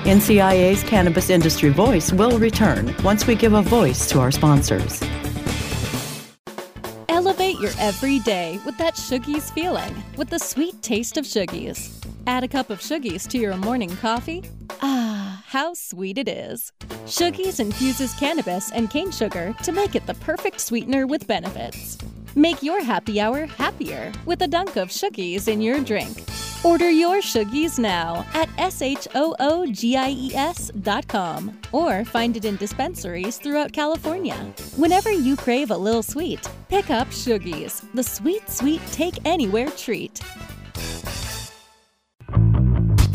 Ncia's 0.03 0.83
cannabis 0.83 1.29
industry 1.29 1.69
voice 1.69 2.11
will 2.11 2.37
return 2.39 2.95
once 3.03 3.27
we 3.27 3.35
give 3.35 3.53
a 3.53 3.61
voice 3.61 4.09
to 4.09 4.19
our 4.19 4.31
sponsors 4.31 5.01
Elevate 7.57 7.75
your 7.75 7.87
everyday 7.87 8.59
with 8.65 8.77
that 8.77 8.95
Shoogies 8.95 9.51
feeling, 9.51 9.95
with 10.15 10.29
the 10.29 10.39
sweet 10.39 10.81
taste 10.81 11.17
of 11.17 11.25
Shoogies. 11.25 12.05
Add 12.27 12.43
a 12.43 12.47
cup 12.47 12.69
of 12.69 12.79
Shoogies 12.79 13.27
to 13.29 13.37
your 13.37 13.55
morning 13.57 13.95
coffee. 13.97 14.43
Ah, 14.81 15.43
how 15.47 15.73
sweet 15.73 16.17
it 16.17 16.27
is. 16.27 16.71
Shoogies 17.05 17.59
infuses 17.59 18.13
cannabis 18.15 18.71
and 18.71 18.89
cane 18.89 19.11
sugar 19.11 19.55
to 19.63 19.71
make 19.71 19.95
it 19.95 20.05
the 20.05 20.13
perfect 20.15 20.59
sweetener 20.61 21.07
with 21.07 21.27
benefits. 21.27 21.97
Make 22.35 22.61
your 22.61 22.83
happy 22.83 23.19
hour 23.19 23.45
happier 23.45 24.11
with 24.25 24.41
a 24.41 24.47
dunk 24.47 24.75
of 24.75 24.89
Shoogies 24.89 25.47
in 25.47 25.61
your 25.61 25.79
drink. 25.79 26.23
Order 26.63 26.89
your 26.89 27.21
Shoogies 27.21 27.77
now 27.79 28.25
at 28.33 28.49
S-H-O-O-G-I-E-S.com 28.57 29.11
or 31.71 32.05
find 32.05 32.35
it 32.37 32.45
in 32.45 32.55
dispensaries 32.55 33.37
throughout 33.37 33.71
California. 33.73 34.35
Whenever 34.75 35.11
you 35.11 35.35
crave 35.35 35.71
a 35.71 35.77
little 35.77 36.03
sweet, 36.03 36.49
pick 36.67 36.89
up 36.89 37.07
Shoogies, 37.09 37.85
the 37.93 38.03
sweet, 38.03 38.49
sweet 38.49 38.81
take 38.91 39.19
anywhere 39.25 39.69
treat. 39.69 40.19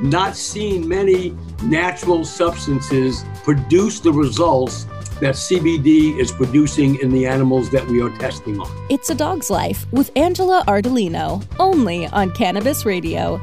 not 0.00 0.36
seen 0.36 0.88
many 0.88 1.36
natural 1.62 2.24
substances 2.24 3.24
produce 3.44 4.00
the 4.00 4.12
results 4.12 4.84
that 5.20 5.34
CBD 5.34 6.18
is 6.18 6.32
producing 6.32 6.98
in 7.00 7.10
the 7.10 7.26
animals 7.26 7.70
that 7.70 7.86
we 7.86 8.02
are 8.02 8.10
testing 8.18 8.60
on. 8.60 8.86
It's 8.90 9.10
a 9.10 9.14
Dog's 9.14 9.48
Life 9.50 9.86
with 9.92 10.10
Angela 10.16 10.64
Ardolino, 10.66 11.44
only 11.58 12.06
on 12.08 12.32
Cannabis 12.32 12.84
Radio. 12.84 13.40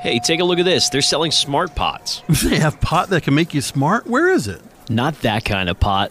Hey, 0.00 0.18
take 0.18 0.40
a 0.40 0.44
look 0.44 0.58
at 0.58 0.64
this. 0.64 0.88
They're 0.88 1.00
selling 1.00 1.30
smart 1.30 1.76
pots. 1.76 2.22
They 2.42 2.58
have 2.58 2.80
pot 2.80 3.10
that 3.10 3.22
can 3.22 3.34
make 3.36 3.54
you 3.54 3.60
smart? 3.60 4.04
Where 4.08 4.30
is 4.30 4.48
it? 4.48 4.60
Not 4.90 5.20
that 5.22 5.44
kind 5.44 5.68
of 5.68 5.78
pot 5.78 6.10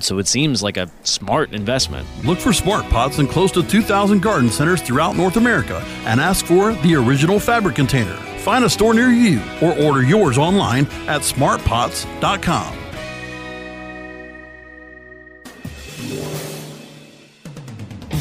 so 0.00 0.18
it 0.18 0.26
seems 0.26 0.62
like 0.62 0.76
a 0.76 0.88
smart 1.02 1.52
investment. 1.52 2.06
Look 2.24 2.38
for 2.38 2.52
Smart 2.52 2.84
Pots 2.88 3.18
in 3.18 3.26
close 3.26 3.52
to 3.52 3.62
2,000 3.62 4.22
garden 4.22 4.48
centers 4.48 4.80
throughout 4.80 5.16
North 5.16 5.36
America 5.36 5.82
and 6.04 6.20
ask 6.20 6.46
for 6.46 6.72
the 6.74 6.94
original 6.94 7.38
fabric 7.40 7.76
container. 7.76 8.16
Find 8.38 8.64
a 8.64 8.70
store 8.70 8.94
near 8.94 9.10
you 9.10 9.42
or 9.60 9.78
order 9.78 10.02
yours 10.02 10.38
online 10.38 10.86
at 11.06 11.22
smartpots.com. 11.22 12.78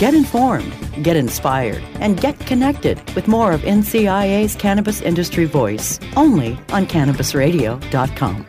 Get 0.01 0.15
informed, 0.15 0.73
get 1.03 1.15
inspired, 1.15 1.83
and 1.99 2.19
get 2.19 2.39
connected 2.39 2.99
with 3.13 3.27
more 3.27 3.51
of 3.51 3.61
NCIA's 3.61 4.55
Cannabis 4.55 4.99
Industry 4.99 5.45
Voice 5.45 5.99
only 6.15 6.57
on 6.69 6.87
CannabisRadio.com. 6.87 8.45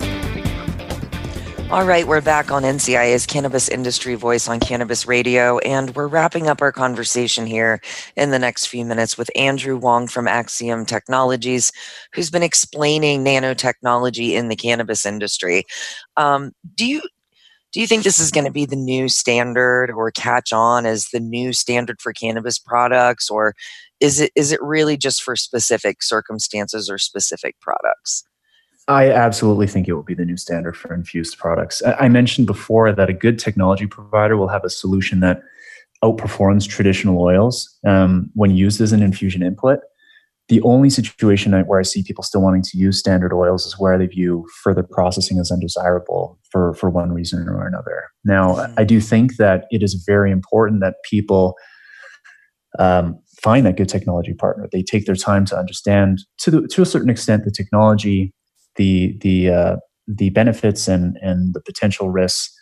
All 1.73 1.87
right, 1.87 2.07
we're 2.07 2.21
back 2.21 2.51
on 2.51 2.65
NCIA's 2.65 3.25
Cannabis 3.25 3.67
Industry 3.67 4.15
Voice 4.15 4.47
on 4.47 4.61
Cannabis 4.61 5.07
Radio, 5.07 5.57
and 5.61 5.97
we're 5.97 6.07
wrapping 6.07 6.47
up 6.47 6.61
our 6.61 6.71
conversation 6.71 7.47
here 7.47 7.81
in 8.15 8.31
the 8.31 8.39
next 8.39 8.67
few 8.67 8.85
minutes 8.85 9.17
with 9.17 9.31
Andrew 9.35 9.79
Wong 9.79 10.07
from 10.07 10.27
Axiomm 10.27 10.87
Technologies, 10.87 11.73
who's 12.13 12.29
been 12.29 12.43
explaining 12.43 13.25
nanotechnology 13.25 14.33
in 14.33 14.49
the 14.49 14.55
cannabis 14.55 15.07
industry. 15.07 15.65
Um, 16.19 16.53
do 16.75 16.85
you 16.85 17.01
do 17.73 17.81
you 17.81 17.87
think 17.87 18.05
this 18.05 18.21
is 18.21 18.31
going 18.31 18.45
to 18.45 18.53
be 18.53 18.67
the 18.67 18.77
new 18.77 19.09
standard 19.09 19.91
or 19.91 20.11
catch 20.11 20.53
on 20.53 20.85
as 20.85 21.09
the 21.11 21.21
new 21.21 21.55
standard 21.55 22.03
for 22.03 22.13
cannabis 22.13 22.59
products, 22.59 23.31
or 23.31 23.55
is 23.99 24.21
it 24.21 24.31
is 24.37 24.53
it 24.53 24.61
really 24.61 24.99
just 24.99 25.23
for 25.23 25.37
specific 25.37 26.03
circumstances 26.03 26.91
or 26.91 26.99
specific 26.99 27.59
products? 27.61 28.25
I 28.89 29.11
absolutely 29.11 29.67
think 29.69 29.87
it 29.87 29.95
will 29.95 30.03
be 30.03 30.15
the 30.15 30.25
new 30.25 30.37
standard 30.37 30.77
for 30.77 30.93
infused 30.93 31.39
products. 31.39 31.83
I 32.01 32.09
mentioned 32.09 32.47
before 32.47 32.93
that 32.93 33.09
a 33.09 33.13
good 33.13 33.39
technology 33.39 33.87
provider 33.87 34.37
will 34.37 34.49
have 34.49 34.65
a 34.65 34.71
solution 34.71 35.21
that 35.21 35.41
outperforms 36.03 36.69
traditional 36.69 37.23
oils 37.23 37.79
um, 37.87 38.29
when 38.35 38.51
used 38.51 38.81
as 38.81 38.93
an 38.93 39.03
infusion 39.03 39.43
input. 39.43 39.79
The 40.49 40.61
only 40.63 40.91
situation 40.91 41.53
where 41.67 41.79
I 41.79 41.85
see 41.85 42.03
people 42.03 42.25
still 42.25 42.43
wanting 42.43 42.63
to 42.63 42.77
use 42.77 42.99
standard 42.99 43.33
oils 43.33 43.65
is 43.65 43.79
where 43.79 43.97
they 43.97 44.07
view 44.07 44.47
further 44.65 44.83
processing 44.83 45.39
as 45.39 45.53
undesirable 45.53 46.39
for, 46.51 46.75
for 46.75 46.91
one 46.91 47.13
reason 47.13 47.49
or 47.49 47.67
another. 47.67 48.11
Now. 48.25 48.67
I 48.77 48.85
do 48.85 49.01
think 49.01 49.37
that 49.37 49.67
it 49.71 49.83
is 49.83 49.95
very 49.95 50.33
important 50.33 50.81
that 50.81 50.97
people 51.09 51.55
um, 52.81 53.19
find 53.41 53.65
that 53.65 53.77
good 53.77 53.89
technology 53.89 54.35
partner. 54.35 54.69
They 54.73 54.83
take 54.83 55.07
their 55.07 55.15
time 55.15 55.45
to 55.47 55.57
understand, 55.57 56.23
to, 56.39 56.51
the, 56.51 56.69
to 56.69 56.83
a 56.83 56.87
certain 56.87 57.11
extent, 57.11 57.45
the 57.45 57.51
technology, 57.51 58.35
the 58.77 59.17
the 59.21 59.51
uh, 59.51 59.77
the 60.07 60.31
benefits 60.31 60.89
and 60.89 61.17
and 61.23 61.55
the 61.55 61.61
potential 61.61 62.11
risks, 62.11 62.53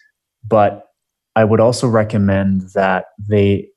but 0.47 0.85
I 1.37 1.45
would 1.45 1.61
also 1.61 1.87
recommend 1.89 2.71
that 2.75 3.07
they 3.19 3.69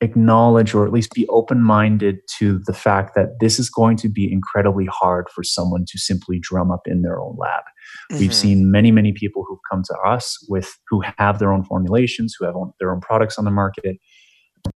acknowledge 0.00 0.74
or 0.74 0.86
at 0.86 0.92
least 0.92 1.12
be 1.12 1.26
open 1.28 1.60
minded 1.60 2.20
to 2.38 2.60
the 2.66 2.72
fact 2.72 3.14
that 3.16 3.40
this 3.40 3.58
is 3.58 3.68
going 3.68 3.96
to 3.96 4.08
be 4.08 4.32
incredibly 4.32 4.86
hard 4.86 5.26
for 5.34 5.42
someone 5.42 5.84
to 5.88 5.98
simply 5.98 6.38
drum 6.38 6.70
up 6.70 6.82
in 6.86 7.02
their 7.02 7.20
own 7.20 7.36
lab. 7.36 7.64
Mm-hmm. 8.10 8.18
We've 8.20 8.34
seen 8.34 8.70
many, 8.70 8.92
many 8.92 9.12
people 9.12 9.44
who've 9.46 9.58
come 9.70 9.82
to 9.84 9.94
us 10.06 10.38
with 10.48 10.78
who 10.88 11.02
have 11.18 11.40
their 11.40 11.52
own 11.52 11.64
formulations, 11.64 12.36
who 12.38 12.46
have 12.46 12.54
own, 12.54 12.72
their 12.78 12.92
own 12.92 13.00
products 13.00 13.38
on 13.38 13.44
the 13.44 13.50
market, 13.50 13.96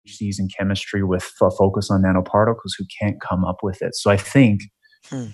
PhDs 0.06 0.38
in 0.38 0.48
chemistry 0.56 1.02
with 1.02 1.30
a 1.42 1.50
focus 1.50 1.90
on 1.90 2.02
nanoparticles 2.02 2.72
who 2.78 2.84
can't 3.00 3.20
come 3.20 3.44
up 3.44 3.58
with 3.62 3.82
it. 3.82 3.94
So 3.94 4.10
I 4.10 4.16
think 4.16 4.62
hmm 5.08 5.26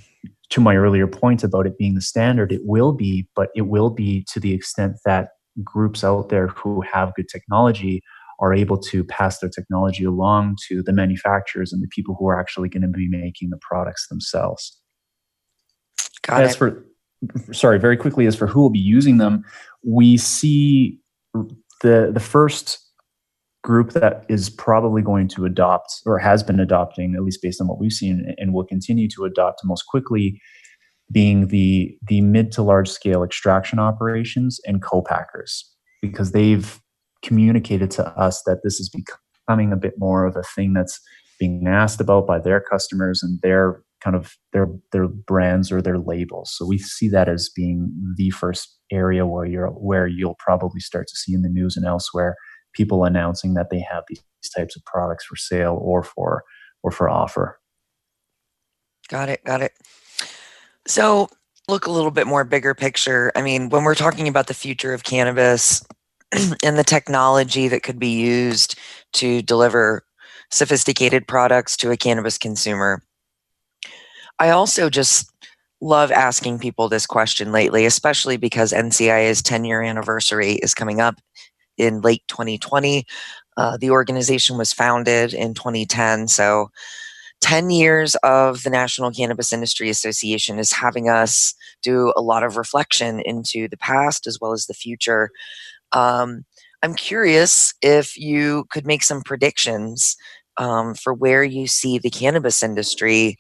to 0.55 0.61
my 0.61 0.77
earlier 0.77 1.09
point 1.09 1.43
about 1.43 1.67
it 1.67 1.77
being 1.77 1.97
the 1.97 2.01
standard, 2.01 2.53
it 2.53 2.61
will 2.63 2.93
be, 2.93 3.27
but 3.35 3.49
it 3.57 3.63
will 3.63 3.91
be 3.91 4.25
to 4.31 4.39
the 4.39 4.53
extent 4.53 4.97
that 5.05 5.31
groups 5.65 6.05
out 6.05 6.29
there 6.29 6.47
who 6.47 6.81
have 6.81 7.13
good 7.17 7.29
technology 7.29 8.01
are 8.39 8.55
able 8.55 8.79
to 8.79 9.03
pass 9.03 9.41
their 9.41 9.51
technology 9.51 10.05
along 10.05 10.57
to 10.69 10.81
the 10.81 10.93
manufacturers 10.93 11.73
and 11.73 11.83
the 11.83 11.89
people 11.89 12.15
who 12.17 12.29
are 12.29 12.39
actually 12.39 12.69
going 12.69 12.83
to 12.83 12.89
be 12.89 13.09
making 13.09 13.51
the 13.51 13.59
products 13.61 14.07
themselves. 14.07 14.81
Got 16.23 16.45
as 16.45 16.55
it. 16.55 16.57
for 16.57 16.87
sorry, 17.53 17.81
very 17.81 17.97
quickly 17.97 18.27
as 18.27 18.37
for 18.37 18.47
who 18.47 18.61
will 18.61 18.71
be 18.71 18.79
using 18.79 19.19
them, 19.19 19.45
we 19.83 20.17
see 20.17 21.01
the 21.83 22.13
the 22.15 22.21
first 22.21 22.79
group 23.65 23.93
that 23.93 24.25
is 24.29 24.51
probably 24.51 25.03
going 25.03 25.27
to 25.27 25.47
adopt 25.47 26.03
or 26.07 26.19
has 26.19 26.43
been 26.43 26.61
adopting, 26.61 27.15
at 27.15 27.23
least 27.23 27.41
based 27.43 27.61
on 27.61 27.67
what 27.67 27.81
we've 27.81 27.93
seen, 27.93 28.35
and 28.37 28.53
will 28.53 28.65
continue 28.65 29.09
to 29.09 29.25
adopt 29.25 29.63
most 29.65 29.87
quickly, 29.87 30.41
being 31.11 31.49
the 31.49 31.97
the 32.07 32.21
mid 32.21 32.53
to 32.53 32.63
large 32.63 32.89
scale 32.89 33.25
extraction 33.25 33.79
operations 33.79 34.61
and 34.67 34.83
co-packers, 34.83 35.69
because 36.03 36.33
they've 36.33 36.81
communicated 37.23 37.91
to 37.91 38.07
us 38.19 38.43
that 38.45 38.61
this 38.63 38.79
is 38.79 38.91
becoming 38.91 39.73
a 39.73 39.77
bit 39.77 39.95
more 39.99 40.27
of 40.27 40.37
a 40.37 40.43
thing 40.43 40.75
that's 40.75 41.01
being 41.41 41.67
asked 41.67 42.01
about 42.01 42.27
by 42.27 42.39
their 42.39 42.61
customers 42.61 43.23
and 43.23 43.41
their 43.43 43.83
kind 44.03 44.15
of 44.15 44.37
their 44.53 44.69
their 44.93 45.09
brands 45.09 45.73
or 45.73 45.81
their 45.81 45.99
labels. 45.99 46.55
So 46.55 46.67
we 46.67 46.79
see 46.79 47.09
that 47.09 47.29
as 47.29 47.49
being 47.49 47.91
the 48.17 48.31
first 48.31 48.79
area 48.93 49.27
where 49.27 49.47
you're 49.47 49.69
where 49.69 50.07
you'll 50.07 50.37
probably 50.39 50.81
start 50.81 51.07
to 51.09 51.17
see 51.17 51.33
in 51.33 51.41
the 51.41 51.49
news 51.49 51.77
and 51.77 51.87
elsewhere 51.87 52.37
people 52.75 53.05
announcing 53.05 53.55
that 53.55 53.71
they 53.71 53.81
have 53.81 54.05
these 54.09 54.23
types 54.55 54.77
of 54.77 54.85
products 54.85 55.25
for 55.25 55.37
sale 55.37 55.79
or 55.81 56.03
for 56.03 56.45
or 56.83 56.91
for 56.91 57.09
offer. 57.09 57.59
Got 59.09 59.29
it. 59.29 59.43
Got 59.45 59.63
it. 59.63 59.73
So 60.87 61.29
look 61.69 61.87
a 61.87 61.91
little 61.91 62.11
bit 62.11 62.27
more 62.27 62.45
bigger 62.45 62.75
picture. 62.75 63.33
I 63.35 63.43
mean, 63.43 63.71
when 63.71 63.85
we're 63.85 63.95
talking 63.95 64.29
about 64.29 64.47
the 64.47 64.55
future 64.55 64.93
of 64.93 65.05
cannabis 65.05 65.85
and 66.63 66.79
the 66.79 66.85
technology 66.85 67.69
that 67.69 67.83
could 67.83 67.99
be 67.99 68.09
used 68.09 68.79
to 69.15 69.43
deliver 69.43 70.05
sophisticated 70.51 71.27
products 71.27 71.77
to 71.79 71.91
a 71.91 71.97
cannabis 71.97 72.39
consumer, 72.39 73.03
I 74.39 74.51
also 74.51 74.91
just 74.91 75.31
love 75.81 76.11
asking 76.11 76.59
people 76.59 76.89
this 76.89 77.07
question 77.07 77.53
lately, 77.53 77.85
especially 77.85 78.37
because 78.37 78.73
NCIA's 78.73 79.43
10 79.43 79.65
year 79.65 79.83
anniversary 79.83 80.55
is 80.55 80.75
coming 80.75 81.01
up 81.01 81.21
in 81.77 82.01
late 82.01 82.23
2020. 82.29 83.05
Uh, 83.57 83.77
the 83.77 83.91
organization 83.91 84.59
was 84.59 84.73
founded 84.73 85.33
in 85.33 85.55
2010. 85.55 86.29
So 86.29 86.71
10 87.41 87.71
years 87.71 88.15
of 88.23 88.63
the 88.63 88.71
National 88.71 89.11
Cannabis 89.11 89.53
Industry 89.53 89.91
Association 89.91 90.59
is 90.59 90.73
having 90.73 91.09
us 91.09 91.55
do 91.83 92.13
a 92.17 92.23
lot 92.23 92.43
of 92.43 92.57
reflection 92.57 93.21
into 93.21 93.69
the 93.69 93.77
past 93.77 94.27
as 94.27 94.39
well 94.41 94.53
as 94.53 94.67
the 94.67 94.75
future. 94.75 95.31
Um, 95.93 96.45
I'm 96.83 96.95
curious 96.95 97.75
if 97.83 98.17
you 98.17 98.65
could 98.71 98.87
make 98.87 99.03
some 99.03 99.23
predictions 99.23 100.17
um, 100.57 100.95
for 100.95 101.13
where 101.13 101.45
you 101.45 101.67
see 101.67 101.99
the 101.99 102.11
cannabis 102.11 102.63
industry 102.63 103.37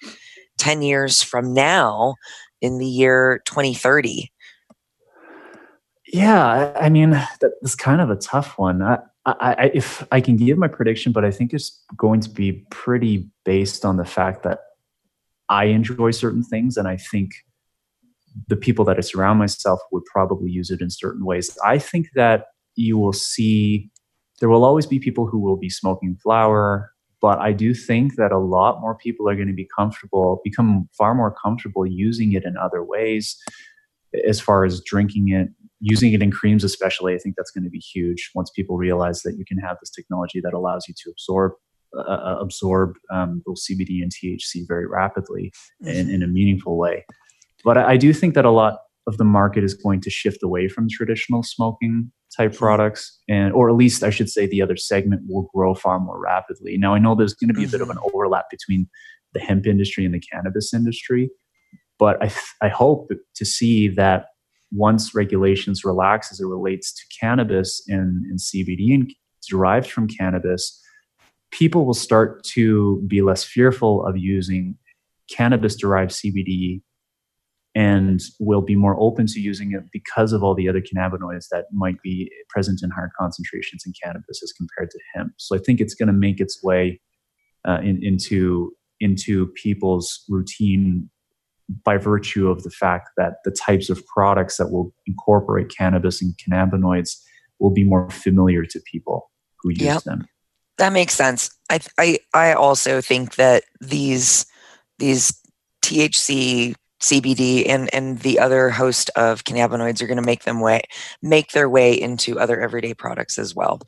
10 0.58 0.82
years 0.82 1.22
from 1.22 1.52
now 1.52 2.14
in 2.60 2.78
the 2.78 2.86
year 2.86 3.42
2030. 3.46 4.30
Yeah, 6.14 6.72
I 6.76 6.90
mean 6.90 7.10
that's 7.40 7.74
kind 7.74 8.00
of 8.00 8.08
a 8.08 8.14
tough 8.14 8.56
one. 8.56 8.80
I, 8.82 8.98
I, 9.26 9.70
if 9.74 10.06
I 10.12 10.20
can 10.20 10.36
give 10.36 10.58
my 10.58 10.68
prediction, 10.68 11.10
but 11.10 11.24
I 11.24 11.32
think 11.32 11.52
it's 11.52 11.82
going 11.96 12.20
to 12.20 12.30
be 12.30 12.64
pretty 12.70 13.28
based 13.44 13.84
on 13.84 13.96
the 13.96 14.04
fact 14.04 14.44
that 14.44 14.60
I 15.48 15.64
enjoy 15.64 16.12
certain 16.12 16.44
things, 16.44 16.76
and 16.76 16.86
I 16.86 16.98
think 16.98 17.32
the 18.46 18.54
people 18.54 18.84
that 18.84 18.96
I 18.96 19.00
surround 19.00 19.40
myself 19.40 19.80
would 19.90 20.04
probably 20.04 20.52
use 20.52 20.70
it 20.70 20.80
in 20.80 20.88
certain 20.88 21.24
ways. 21.24 21.58
I 21.64 21.78
think 21.78 22.06
that 22.14 22.46
you 22.76 22.96
will 22.96 23.12
see 23.12 23.90
there 24.38 24.48
will 24.48 24.64
always 24.64 24.86
be 24.86 25.00
people 25.00 25.26
who 25.26 25.40
will 25.40 25.56
be 25.56 25.68
smoking 25.68 26.16
flower, 26.22 26.92
but 27.20 27.40
I 27.40 27.50
do 27.52 27.74
think 27.74 28.14
that 28.18 28.30
a 28.30 28.38
lot 28.38 28.80
more 28.80 28.94
people 28.94 29.28
are 29.28 29.34
going 29.34 29.48
to 29.48 29.52
be 29.54 29.68
comfortable, 29.76 30.40
become 30.44 30.88
far 30.96 31.12
more 31.12 31.34
comfortable 31.44 31.84
using 31.84 32.34
it 32.34 32.44
in 32.44 32.56
other 32.56 32.84
ways, 32.84 33.36
as 34.28 34.40
far 34.40 34.64
as 34.64 34.80
drinking 34.80 35.30
it, 35.30 35.48
using 35.84 36.14
it 36.14 36.22
in 36.22 36.30
creams 36.30 36.64
especially 36.64 37.14
i 37.14 37.18
think 37.18 37.36
that's 37.36 37.50
going 37.50 37.64
to 37.64 37.70
be 37.70 37.78
huge 37.78 38.30
once 38.34 38.50
people 38.50 38.76
realize 38.76 39.22
that 39.22 39.36
you 39.36 39.44
can 39.44 39.58
have 39.58 39.76
this 39.80 39.90
technology 39.90 40.40
that 40.40 40.54
allows 40.54 40.86
you 40.88 40.94
to 40.96 41.10
absorb 41.10 41.52
uh, 41.96 42.00
uh 42.00 42.38
absorb 42.40 42.94
um, 43.12 43.42
those 43.46 43.64
cbd 43.66 44.02
and 44.02 44.10
thc 44.12 44.66
very 44.66 44.86
rapidly 44.86 45.52
in, 45.82 46.10
in 46.10 46.22
a 46.22 46.26
meaningful 46.26 46.78
way 46.78 47.04
but 47.64 47.78
I, 47.78 47.92
I, 47.92 47.96
do 47.96 48.12
think 48.12 48.34
that 48.34 48.44
a 48.44 48.50
lot 48.50 48.78
of 49.06 49.16
the 49.16 49.24
market 49.24 49.64
is 49.64 49.74
going 49.74 50.00
to 50.02 50.10
shift 50.10 50.42
away 50.42 50.68
from 50.68 50.88
traditional 50.88 51.42
smoking 51.42 52.10
type 52.36 52.54
products 52.54 53.20
and 53.28 53.52
or 53.52 53.68
at 53.68 53.76
least 53.76 54.02
i 54.02 54.10
should 54.10 54.30
say 54.30 54.46
the 54.46 54.62
other 54.62 54.76
segment 54.76 55.22
will 55.28 55.48
grow 55.54 55.74
far 55.74 56.00
more 56.00 56.20
rapidly 56.20 56.78
now 56.78 56.94
i 56.94 56.98
know 56.98 57.14
there's 57.14 57.34
going 57.34 57.48
to 57.48 57.54
be 57.54 57.60
mm-hmm. 57.60 57.68
a 57.68 57.72
bit 57.72 57.80
of 57.82 57.90
an 57.90 57.96
mm-hmm. 57.96 58.16
overlap 58.16 58.46
between 58.50 58.88
the 59.34 59.40
hemp 59.40 59.66
industry 59.66 60.04
and 60.04 60.14
the 60.14 60.20
cannabis 60.20 60.72
industry 60.72 61.30
but 61.98 62.22
i, 62.22 62.32
I 62.62 62.68
hope 62.68 63.10
to 63.36 63.44
see 63.44 63.88
that 63.88 64.26
once 64.74 65.14
regulations 65.14 65.84
relax 65.84 66.32
as 66.32 66.40
it 66.40 66.46
relates 66.46 66.92
to 66.92 67.02
cannabis 67.18 67.82
and, 67.88 68.24
and 68.26 68.38
cbd 68.38 68.94
and 68.94 69.12
derived 69.48 69.90
from 69.90 70.08
cannabis 70.08 70.80
people 71.50 71.84
will 71.86 71.94
start 71.94 72.42
to 72.42 73.02
be 73.06 73.22
less 73.22 73.44
fearful 73.44 74.04
of 74.06 74.16
using 74.16 74.76
cannabis 75.30 75.76
derived 75.76 76.10
cbd 76.10 76.82
and 77.74 78.20
will 78.38 78.62
be 78.62 78.76
more 78.76 78.96
open 79.00 79.26
to 79.26 79.40
using 79.40 79.72
it 79.72 79.82
because 79.92 80.32
of 80.32 80.44
all 80.44 80.54
the 80.54 80.68
other 80.68 80.80
cannabinoids 80.80 81.48
that 81.50 81.64
might 81.72 82.00
be 82.02 82.30
present 82.48 82.80
in 82.82 82.90
higher 82.90 83.10
concentrations 83.18 83.82
in 83.84 83.92
cannabis 84.00 84.40
as 84.42 84.52
compared 84.52 84.90
to 84.90 84.98
hemp. 85.14 85.32
So 85.38 85.56
I 85.56 85.58
think 85.58 85.80
it's 85.80 85.94
going 85.94 86.06
to 86.06 86.12
make 86.12 86.40
its 86.40 86.62
way 86.62 87.00
uh, 87.66 87.80
in, 87.82 87.98
into 88.02 88.72
into 89.00 89.48
people's 89.48 90.24
routine 90.28 91.10
by 91.84 91.96
virtue 91.96 92.48
of 92.48 92.62
the 92.62 92.70
fact 92.70 93.10
that 93.16 93.36
the 93.44 93.50
types 93.50 93.88
of 93.90 94.04
products 94.06 94.56
that 94.58 94.70
will 94.70 94.92
incorporate 95.06 95.74
cannabis 95.74 96.20
and 96.20 96.34
cannabinoids 96.36 97.16
will 97.58 97.70
be 97.70 97.84
more 97.84 98.10
familiar 98.10 98.64
to 98.64 98.80
people 98.80 99.30
who 99.62 99.70
use 99.70 99.80
yep. 99.80 100.02
them. 100.02 100.26
That 100.78 100.92
makes 100.92 101.14
sense. 101.14 101.50
I, 101.70 101.80
I 101.98 102.18
I 102.34 102.52
also 102.52 103.00
think 103.00 103.36
that 103.36 103.64
these 103.80 104.44
these 104.98 105.32
THC 105.82 106.74
CBD 107.04 107.68
and 107.68 107.92
and 107.94 108.18
the 108.20 108.38
other 108.38 108.70
host 108.70 109.10
of 109.14 109.44
cannabinoids 109.44 110.02
are 110.02 110.06
going 110.06 110.16
to 110.16 110.22
make 110.22 110.44
them 110.44 110.60
way 110.60 110.82
make 111.22 111.52
their 111.52 111.68
way 111.68 111.92
into 111.92 112.40
other 112.40 112.60
everyday 112.60 112.94
products 112.94 113.38
as 113.38 113.54
well. 113.54 113.80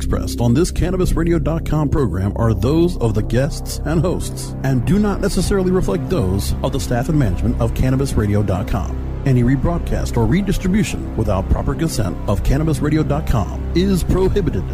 Expressed 0.00 0.40
on 0.40 0.54
this 0.54 0.72
CannabisRadio.com 0.72 1.90
program 1.90 2.32
are 2.36 2.54
those 2.54 2.96
of 2.98 3.12
the 3.12 3.22
guests 3.22 3.82
and 3.84 4.00
hosts 4.00 4.54
and 4.64 4.82
do 4.86 4.98
not 4.98 5.20
necessarily 5.20 5.70
reflect 5.70 6.08
those 6.08 6.54
of 6.62 6.72
the 6.72 6.80
staff 6.80 7.10
and 7.10 7.18
management 7.18 7.60
of 7.60 7.74
CannabisRadio.com. 7.74 9.22
Any 9.26 9.42
rebroadcast 9.42 10.16
or 10.16 10.24
redistribution 10.24 11.14
without 11.18 11.50
proper 11.50 11.74
consent 11.74 12.16
of 12.30 12.42
CannabisRadio.com 12.42 13.72
is 13.76 14.02
prohibited. 14.02 14.64